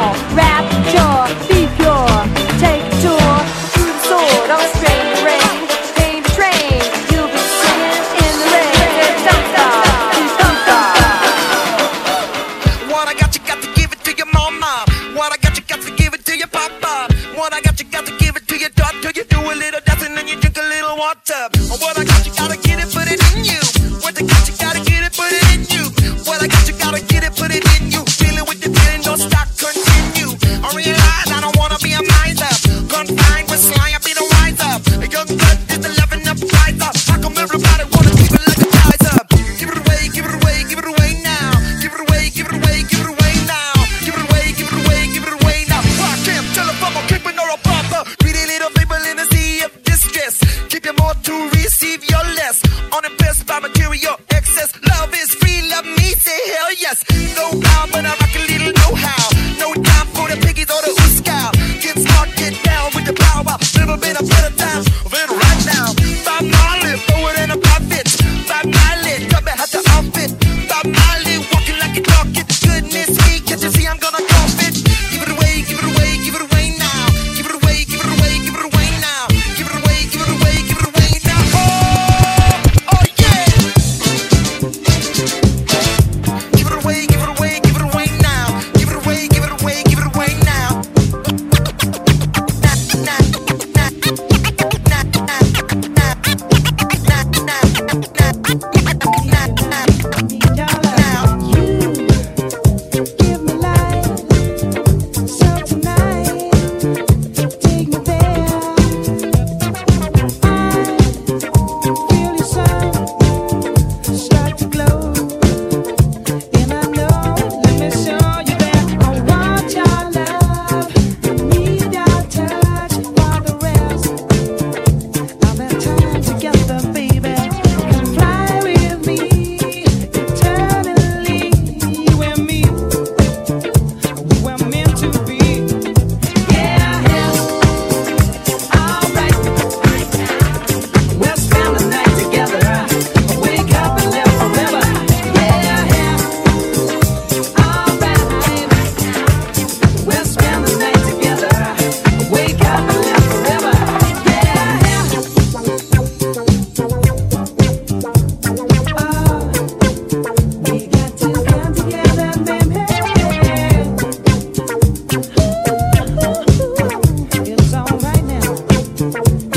Bye. 169.12 169.51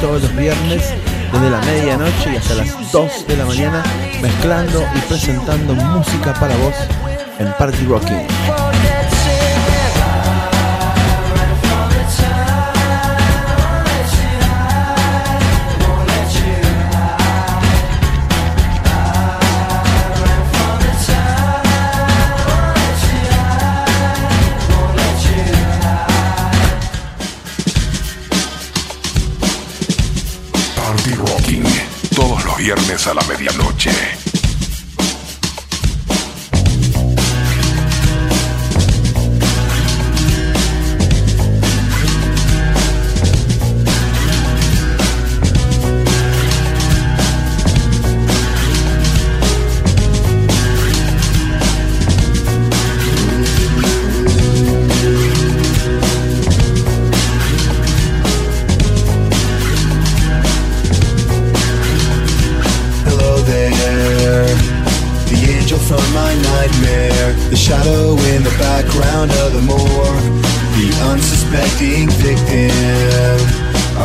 todos 0.00 0.22
los 0.22 0.36
viernes 0.36 0.82
desde 1.32 1.50
la 1.50 1.60
medianoche 1.60 2.32
y 2.32 2.36
hasta 2.36 2.54
las 2.54 2.92
2 2.92 3.26
de 3.26 3.36
la 3.36 3.44
mañana 3.44 3.82
mezclando 4.22 4.84
y 4.94 5.00
presentando 5.08 5.74
música 5.74 6.34
para 6.34 6.56
vos 6.56 6.74
en 7.38 7.52
Party 7.58 7.84
Rocking. 7.84 8.37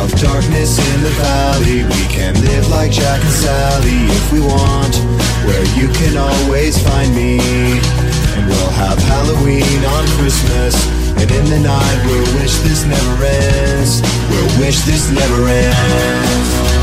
Of 0.04 0.20
darkness 0.20 0.78
in 0.92 1.02
the 1.02 1.10
valley. 1.16 1.82
We 1.82 2.04
can 2.12 2.34
live 2.44 2.68
like 2.68 2.92
Jack 2.92 3.20
and 3.22 3.32
Sally 3.32 4.04
if 4.12 4.32
we 4.32 4.40
want, 4.40 4.94
where 5.46 5.64
you 5.78 5.88
can 5.88 6.16
always 6.18 6.76
find 6.82 7.14
me. 7.14 7.40
And 8.36 8.46
we'll 8.46 8.74
have 8.84 8.98
Halloween 8.98 9.80
on 9.96 10.04
Christmas. 10.18 10.74
And 11.16 11.30
in 11.30 11.44
the 11.46 11.60
night, 11.60 11.98
we'll 12.04 12.34
wish 12.36 12.54
this 12.68 12.84
never 12.84 13.24
ends. 13.24 14.02
We'll 14.28 14.60
wish 14.60 14.80
this 14.84 15.10
never 15.10 15.48
ends. 15.48 16.73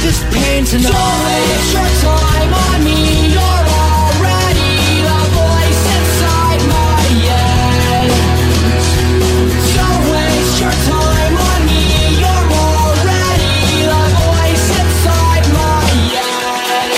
This 0.00 0.22
pain 0.32 0.64
tonight. 0.64 0.92
Don't 0.92 1.24
waste 1.26 1.72
your 1.72 1.88
time 2.02 2.52
on 2.54 2.84
me. 2.84 3.32
You're 3.34 3.66
already 3.82 5.02
the 5.06 5.20
voice 5.38 5.82
inside 5.96 6.62
my 6.76 7.00
head. 7.26 8.10
Don't 9.76 10.04
waste 10.14 10.56
your 10.62 10.76
time 10.92 11.36
on 11.50 11.60
me. 11.66 11.82
You're 12.22 12.46
already 12.62 13.54
the 13.92 14.04
voice 14.22 14.68
inside 14.82 15.46
my 15.58 15.82
head. 16.14 16.90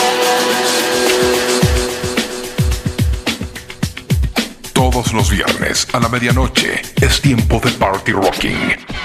Todos 4.73 5.13
los 5.13 5.31
viernes 5.31 5.87
a 5.93 6.01
la 6.01 6.09
medianoche 6.09 6.83
es 7.01 7.21
tiempo 7.21 7.61
de 7.61 7.71
Party 7.73 8.13
Rocking. 8.13 9.00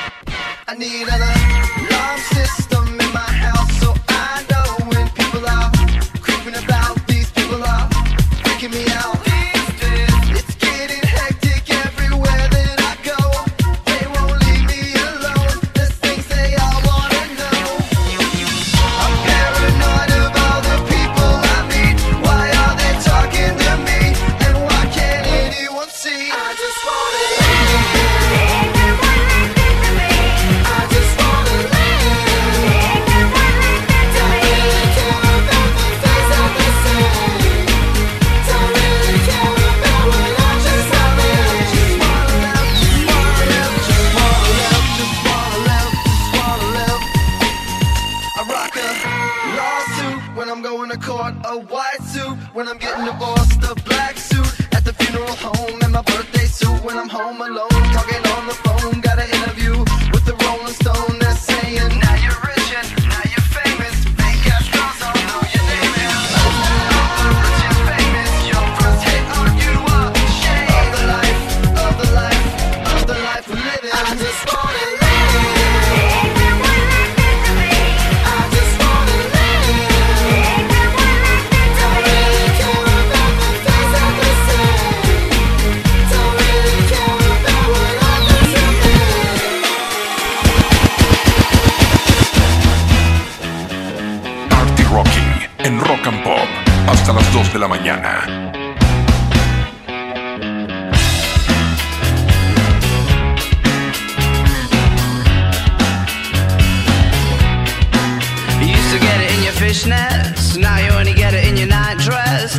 Fishnets, 109.56 110.58
now 110.58 110.78
you 110.78 110.91
only 110.91 111.14
get 111.14 111.34
it 111.34 111.47
in 111.47 111.56
your 111.58 111.68
night 111.68 111.97
dress. 111.99 112.56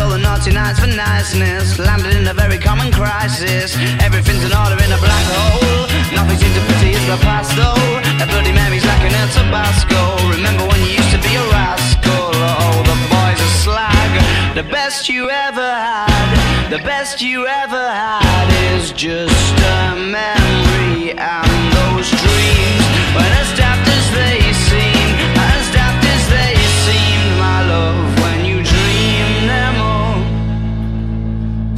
All 0.00 0.10
the 0.10 0.18
naughty 0.18 0.52
nights 0.52 0.80
for 0.80 0.86
niceness, 0.86 1.78
landed 1.78 2.16
in 2.16 2.26
a 2.26 2.34
very 2.34 2.58
common 2.58 2.90
crisis. 2.92 3.76
Everything's 4.00 4.44
in 4.44 4.52
order 4.52 4.76
in 4.84 4.90
a 4.92 5.00
black 5.00 5.26
hole. 5.36 5.86
Nothing 6.16 6.38
seems 6.38 6.54
to 6.56 6.64
pity 6.72 6.92
is 6.96 7.06
the 7.06 7.18
past 7.24 7.54
though. 7.56 8.24
A 8.24 8.26
Bloody 8.26 8.52
Mary's 8.52 8.84
like 8.84 9.04
an 9.04 9.14
El 9.14 9.28
Tabasco. 9.28 10.00
Remember 10.28 10.64
when 10.66 10.80
you 10.84 10.92
used 11.00 11.12
to 11.12 11.20
be 11.20 11.34
a 11.36 11.44
rascal? 11.52 12.30
Oh, 12.34 12.82
the 12.90 12.96
boys 13.12 13.40
are 13.40 13.54
slag. 13.64 14.10
The 14.54 14.64
best 14.64 15.08
you 15.08 15.30
ever 15.30 15.70
had, 15.88 16.70
the 16.70 16.78
best 16.78 17.20
you 17.20 17.46
ever 17.46 17.84
had 18.02 18.48
is 18.74 18.92
just 18.92 19.54
a 19.58 19.94
memory 19.96 20.37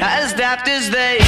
as 0.00 0.32
daft 0.34 0.68
as 0.68 0.90
they 0.90 1.23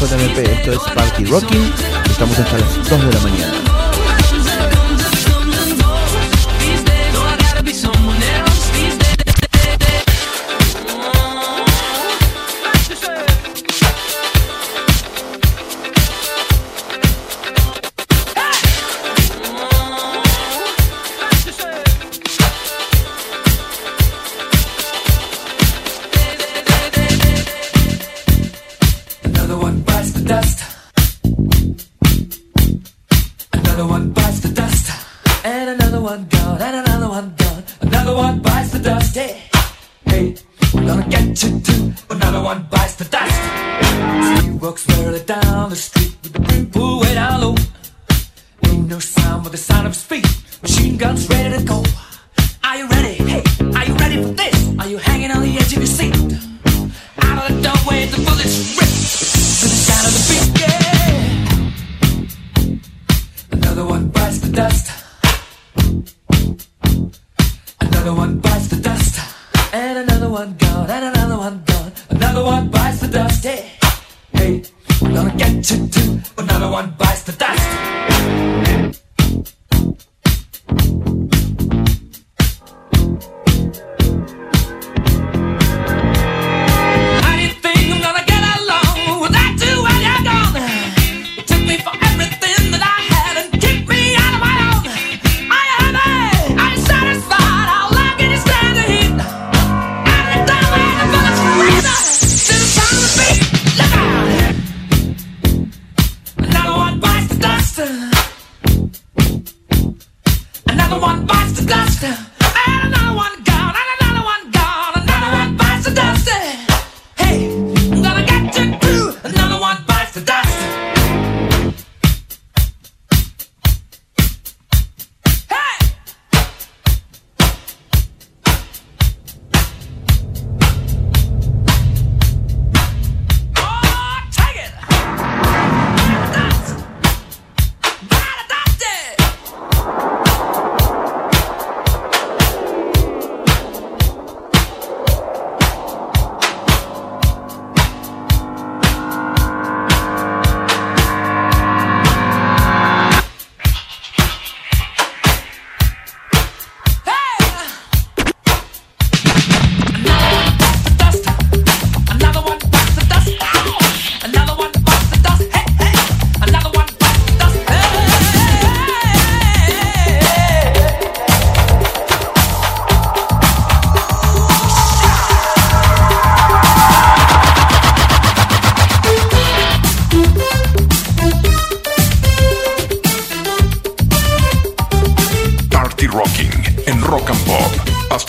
JMP, 0.00 0.38
esto 0.38 0.72
es 0.72 0.78
Party 0.94 1.26
Rocking. 1.26 1.72
Estamos 2.10 2.38
hasta 2.38 2.56
las 2.56 2.88
2 2.88 3.06
de 3.06 3.12
la 3.12 3.20
mañana. 3.20 3.79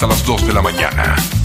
hasta 0.02 0.08
las 0.08 0.26
2 0.26 0.48
de 0.48 0.54
la 0.54 0.64
mañana. 0.64 1.41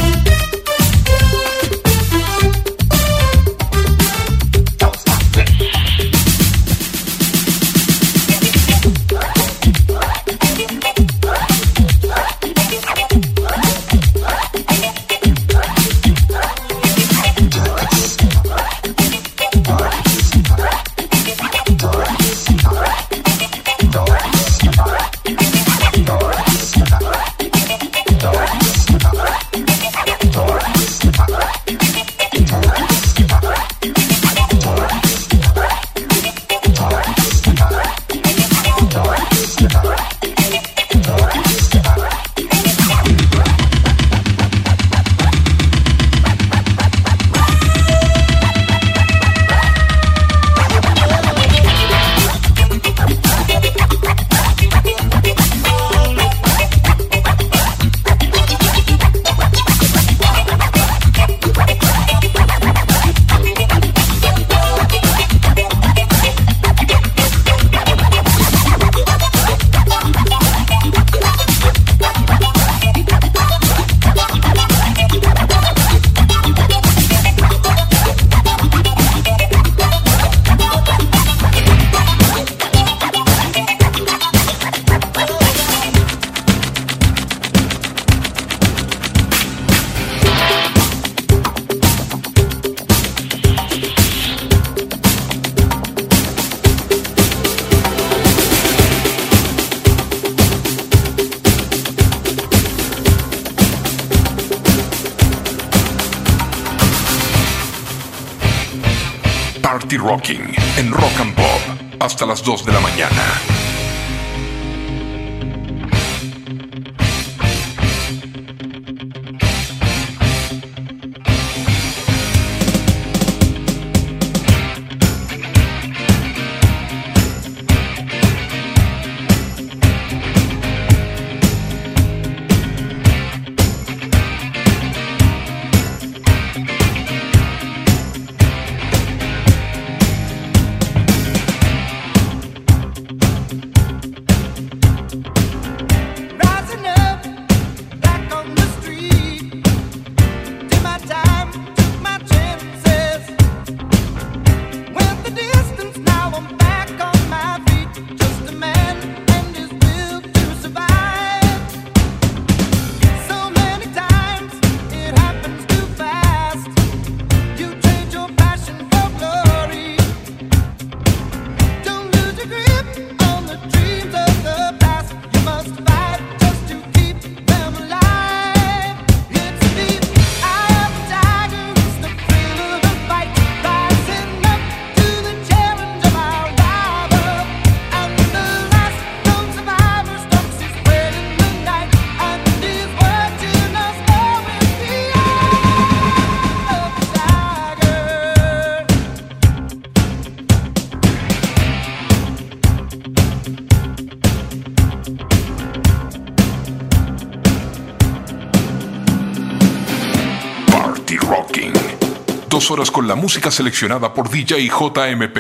Horas 212.69 212.91
con 212.91 213.07
la 213.07 213.15
música 213.15 213.51
seleccionada 213.51 214.13
por 214.13 214.29
DJ 214.29 214.67
JMP. 214.67 215.39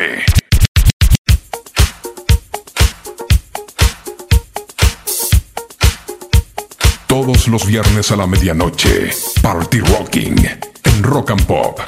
Todos 7.09 7.48
los 7.48 7.66
viernes 7.66 8.12
a 8.12 8.16
la 8.16 8.28
medianoche. 8.28 9.11
Party 9.43 9.81
Rocking 9.81 10.36
en 10.85 11.03
Rock 11.03 11.32
and 11.32 11.47
Pop. 11.47 11.81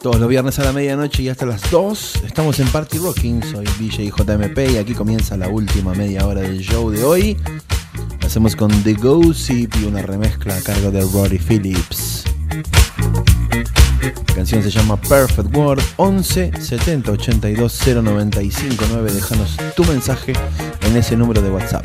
Todos 0.00 0.18
los 0.18 0.28
viernes 0.28 0.58
a 0.58 0.64
la 0.64 0.72
medianoche 0.72 1.24
y 1.24 1.28
hasta 1.28 1.44
las 1.44 1.70
2 1.70 2.22
estamos 2.24 2.58
en 2.60 2.68
Party 2.68 2.96
Rocking. 2.98 3.42
Soy 3.42 3.66
DJ 3.78 4.10
JMP 4.10 4.70
y 4.70 4.78
aquí 4.78 4.94
comienza 4.94 5.36
la 5.36 5.48
última 5.48 5.92
media 5.92 6.26
hora 6.26 6.40
del 6.40 6.60
show 6.60 6.90
de 6.90 7.04
hoy. 7.04 7.36
Hacemos 8.24 8.56
con 8.56 8.70
The 8.84 8.94
Gossip 8.94 9.74
y 9.82 9.84
una 9.84 10.00
remezcla 10.00 10.56
a 10.56 10.62
cargo 10.62 10.90
de 10.90 11.02
Rory 11.02 11.38
Phillips. 11.38 12.15
La 14.28 14.34
canción 14.34 14.62
se 14.62 14.70
llama 14.70 14.96
Perfect 15.00 15.54
World 15.56 15.82
11 15.96 16.52
70 16.60 17.12
82 17.12 17.80
095 17.86 18.84
9. 18.90 19.12
Déjanos 19.12 19.56
tu 19.74 19.84
mensaje 19.84 20.32
en 20.82 20.96
ese 20.96 21.16
número 21.16 21.42
de 21.42 21.50
WhatsApp. 21.50 21.84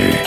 Medianoche. 0.00 0.21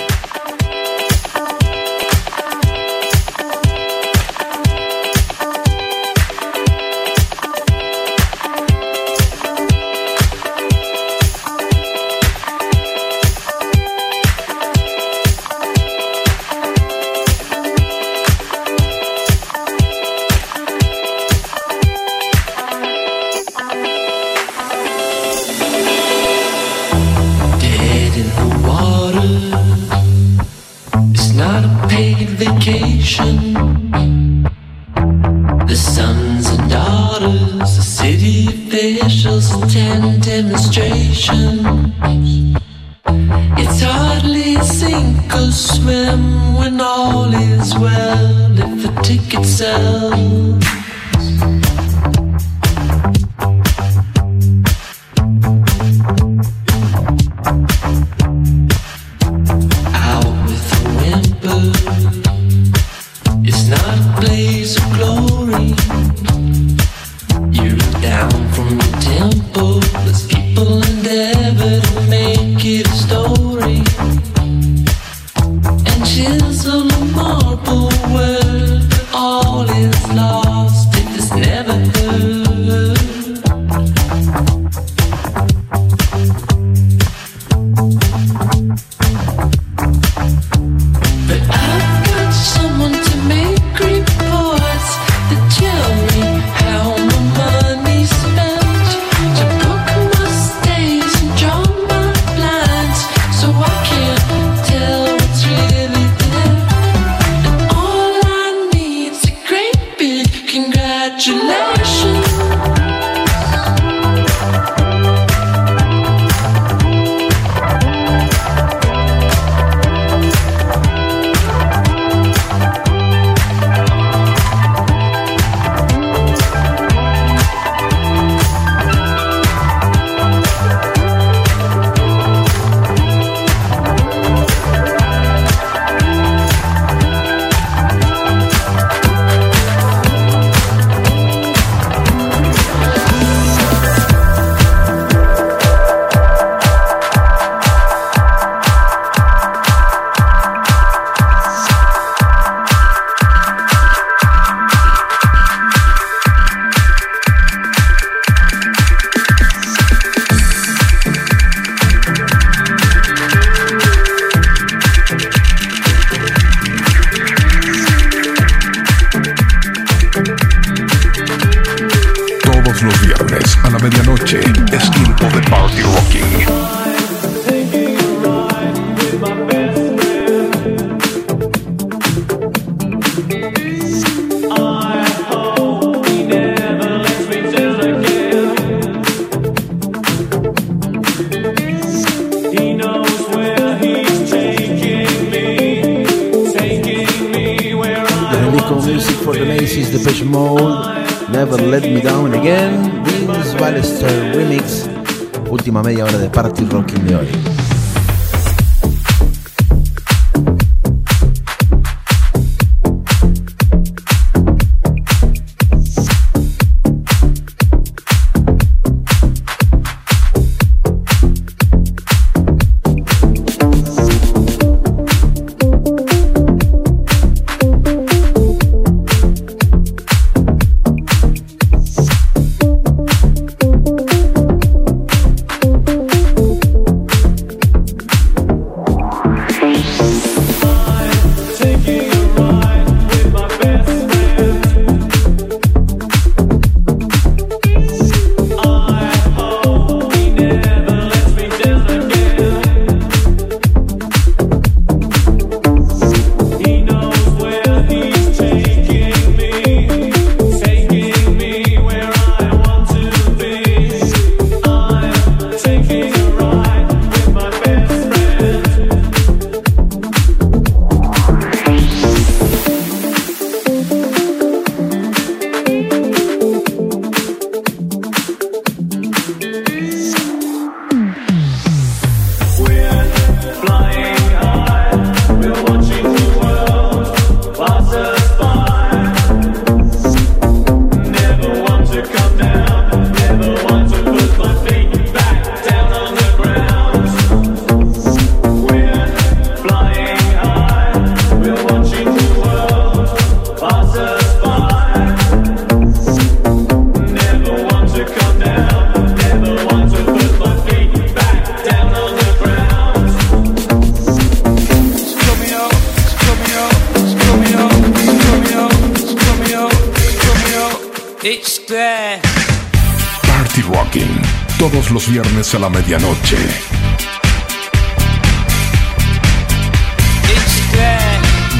Party 323.28 323.62
Rocking, 323.62 324.22
todos 324.60 324.92
los 324.92 325.10
viernes 325.10 325.56
a 325.56 325.60
la 325.60 325.70
medianoche. 325.70 326.38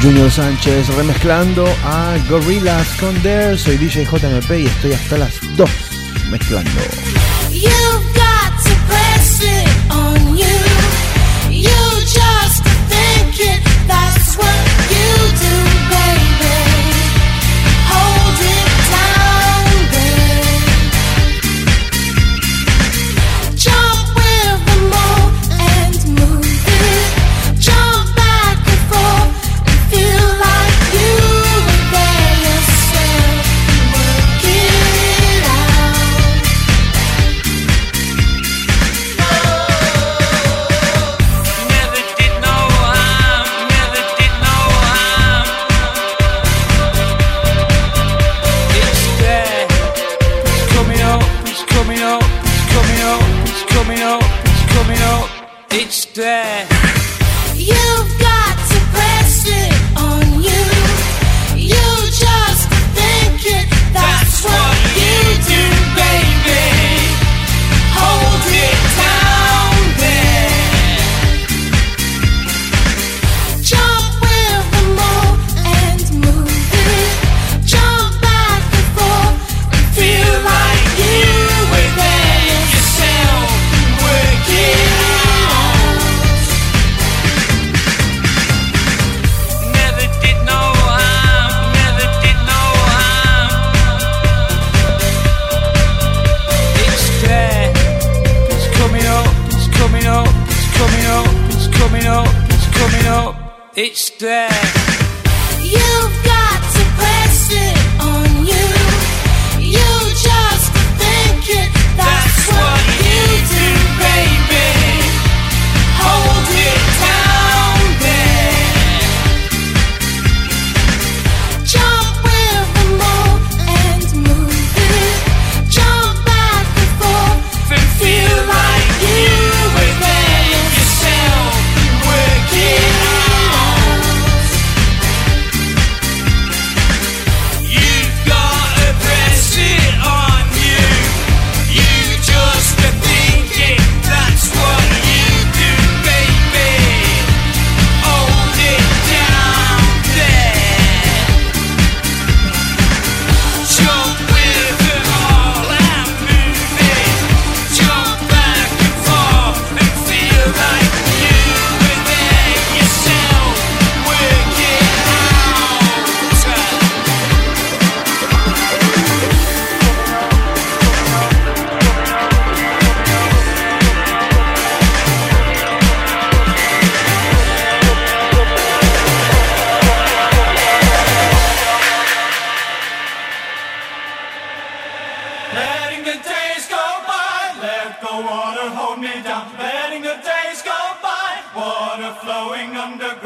Junior 0.00 0.30
Sánchez 0.30 0.88
remezclando 0.94 1.66
a 1.84 2.16
Gorillaz 2.28 2.86
con 3.00 3.20
Dare. 3.22 3.58
Soy 3.58 3.76
DJ 3.76 4.04
JMP 4.04 4.50
y 4.60 4.66
estoy 4.66 4.92
hasta 4.92 5.18
las 5.18 5.40
2 5.56 5.70
mezclando. 6.30 7.25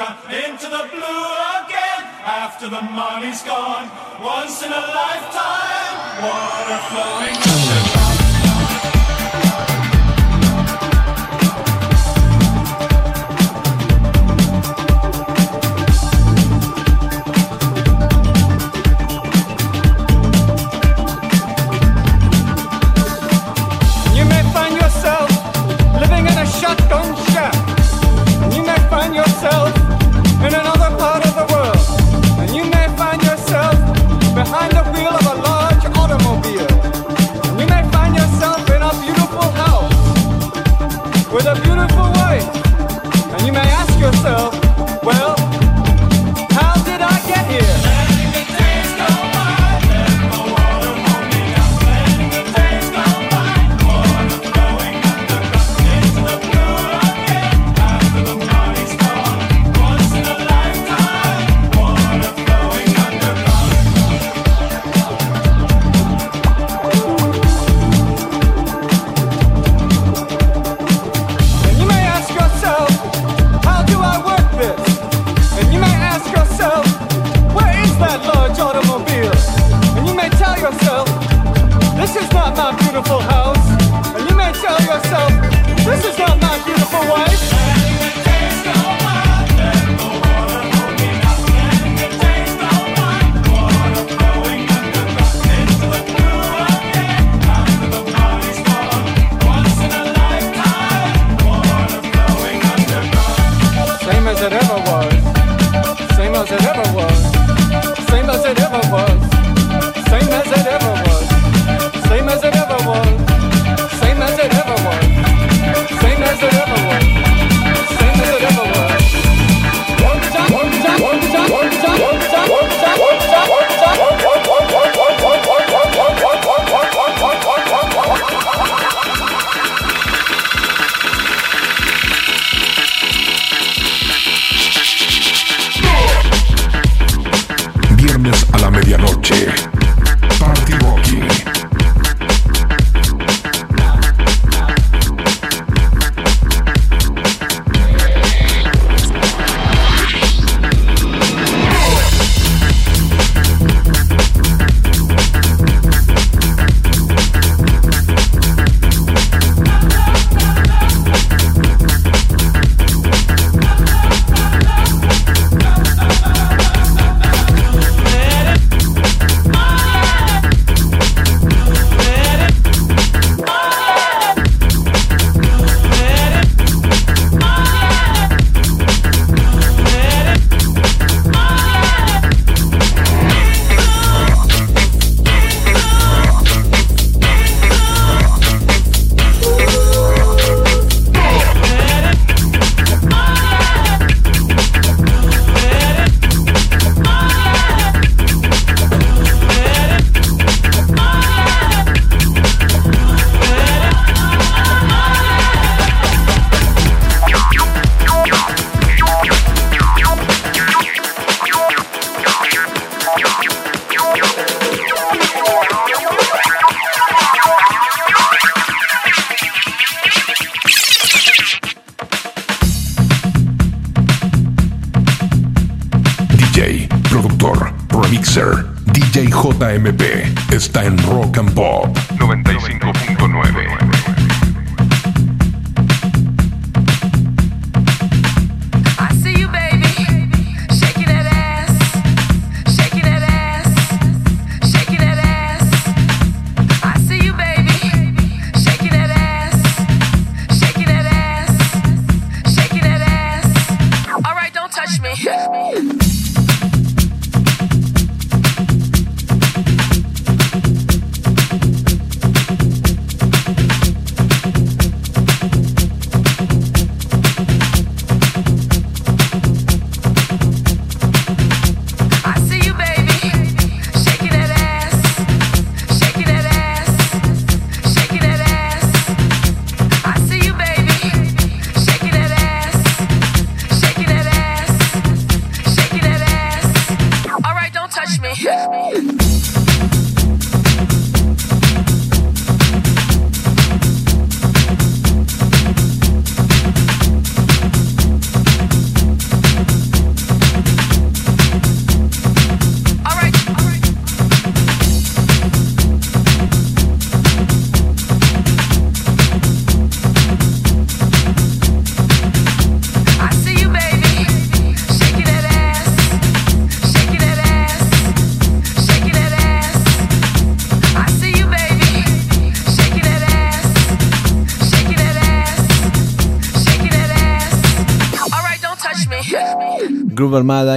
into 0.01 0.65
the 0.65 0.89
blue 0.93 1.27
again, 1.61 2.03
after 2.25 2.71
the 2.71 2.81
money's 2.81 3.43
gone. 3.43 3.91
Once 4.23 4.63
in 4.63 4.73
a 4.73 4.81
lifetime, 4.81 6.23
water 6.25 6.79
flowing. 6.89 8.20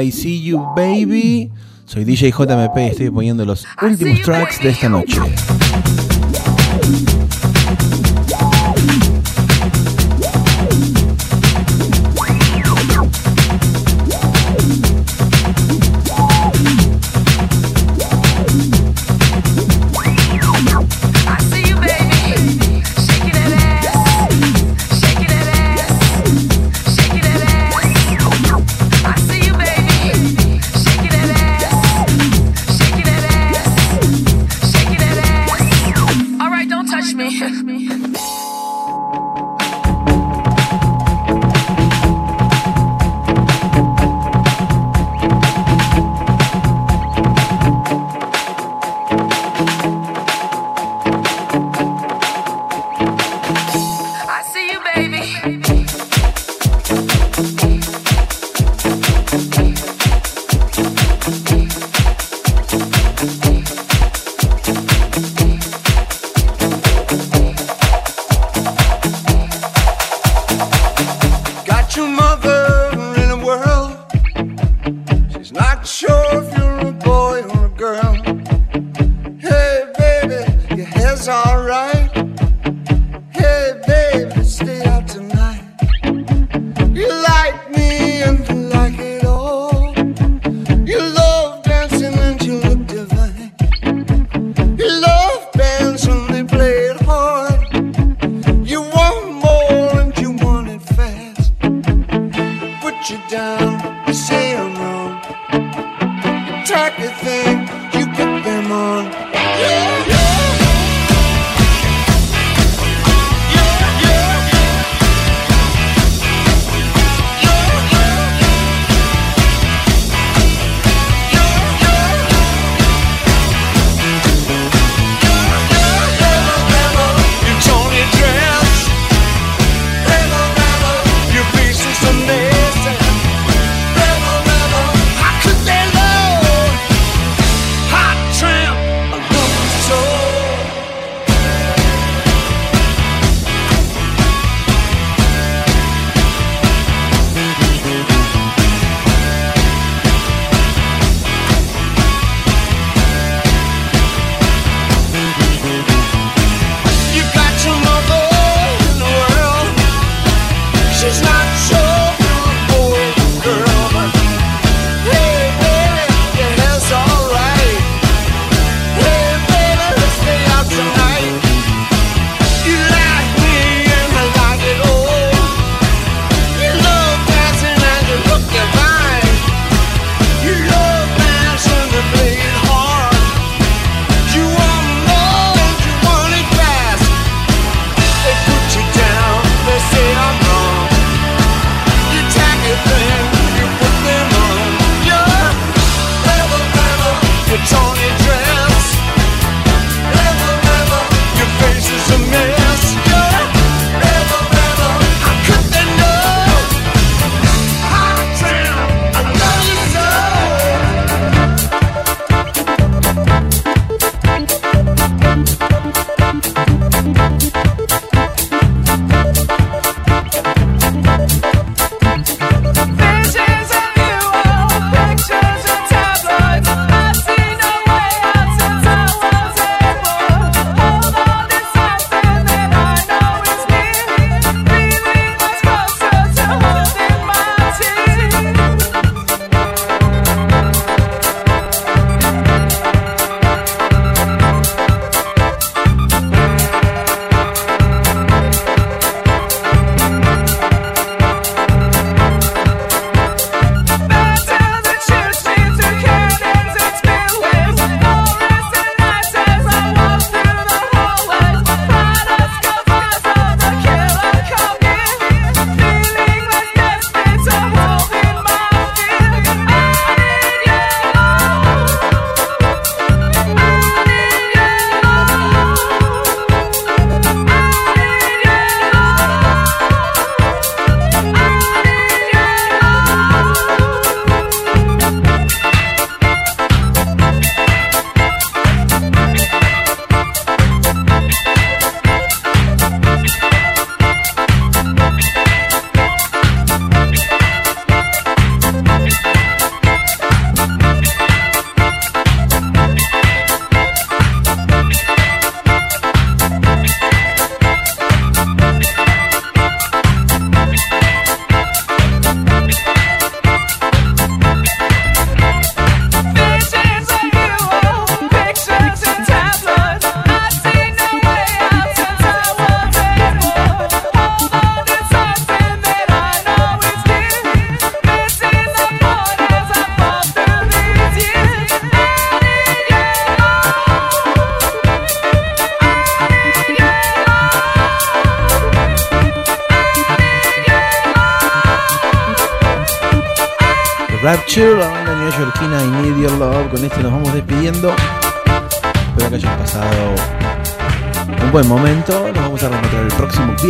I 0.03 0.11
See 0.11 0.43
You 0.43 0.59
Baby. 0.75 1.49
Soy 1.85 2.03
DJ 2.03 2.31
JMP 2.31 2.77
y 2.77 2.88
estoy 2.88 3.09
poniendo 3.09 3.45
los 3.45 3.65
últimos 3.81 4.21
tracks 4.21 4.61
de 4.61 4.69
esta 4.69 4.89
noche. 4.89 5.21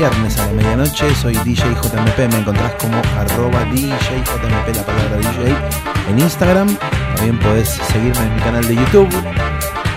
Viernes 0.10 0.38
a 0.38 0.48
la 0.48 0.54
medianoche. 0.54 1.16
Soy 1.16 1.34
DJ 1.46 1.64
JMP. 1.82 2.18
Me 2.30 2.40
encontrás 2.40 2.74
como 2.74 2.98
arroba 3.18 3.64
DJ 3.72 3.96
JMP, 3.96 4.76
la 4.76 4.84
palabra 4.84 5.18
DJ, 5.18 5.56
en 6.10 6.20
Instagram. 6.20 6.78
También 7.16 7.40
podés 7.40 7.70
seguirme 7.70 8.26
en 8.26 8.36
mi 8.36 8.42
canal 8.42 8.68
de 8.68 8.76
YouTube 8.76 9.10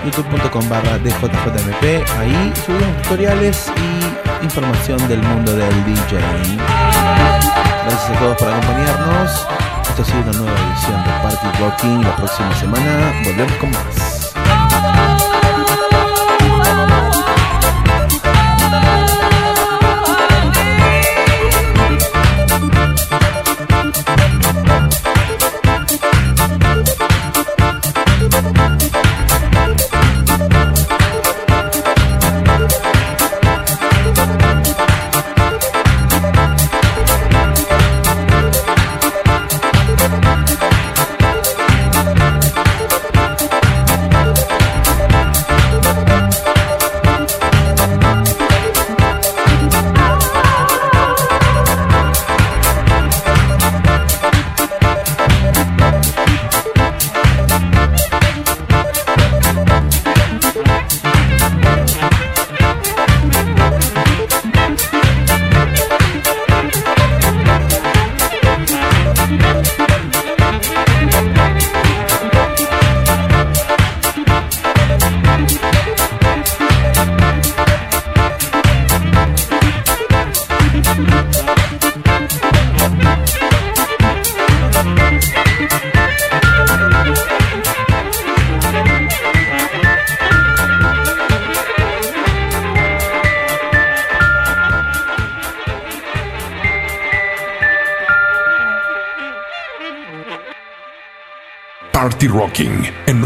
youtube.com 0.04 0.68
barra 0.68 0.98
DJJMP. 0.98 2.08
Ahí 2.20 2.52
subimos 2.64 3.02
tutoriales 3.02 3.72
y 3.76 4.44
información 4.44 5.08
del 5.08 5.20
mundo 5.22 5.56
del 5.56 5.84
DJ. 5.84 6.18
Gracias 7.86 8.10
a 8.10 8.18
todos 8.20 8.36
por 8.36 8.48
acompañarnos. 8.48 9.46
Esto 9.88 10.02
ha 10.02 10.04
sido 10.04 10.20
una 10.20 10.32
nueva 10.38 10.56
edición 10.68 11.04
de 11.04 11.10
Party 11.22 11.58
Rocking. 11.60 12.02
La 12.04 12.14
próxima 12.14 12.54
semana 12.54 13.12
volvemos 13.24 13.56
con 13.56 13.70
más. 13.72 14.05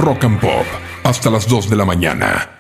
Rock 0.01 0.25
and 0.25 0.41
Pop 0.41 0.65
hasta 1.05 1.29
las 1.31 1.47
2 1.47 1.69
de 1.69 1.77
la 1.77 1.85
mañana. 1.85 2.60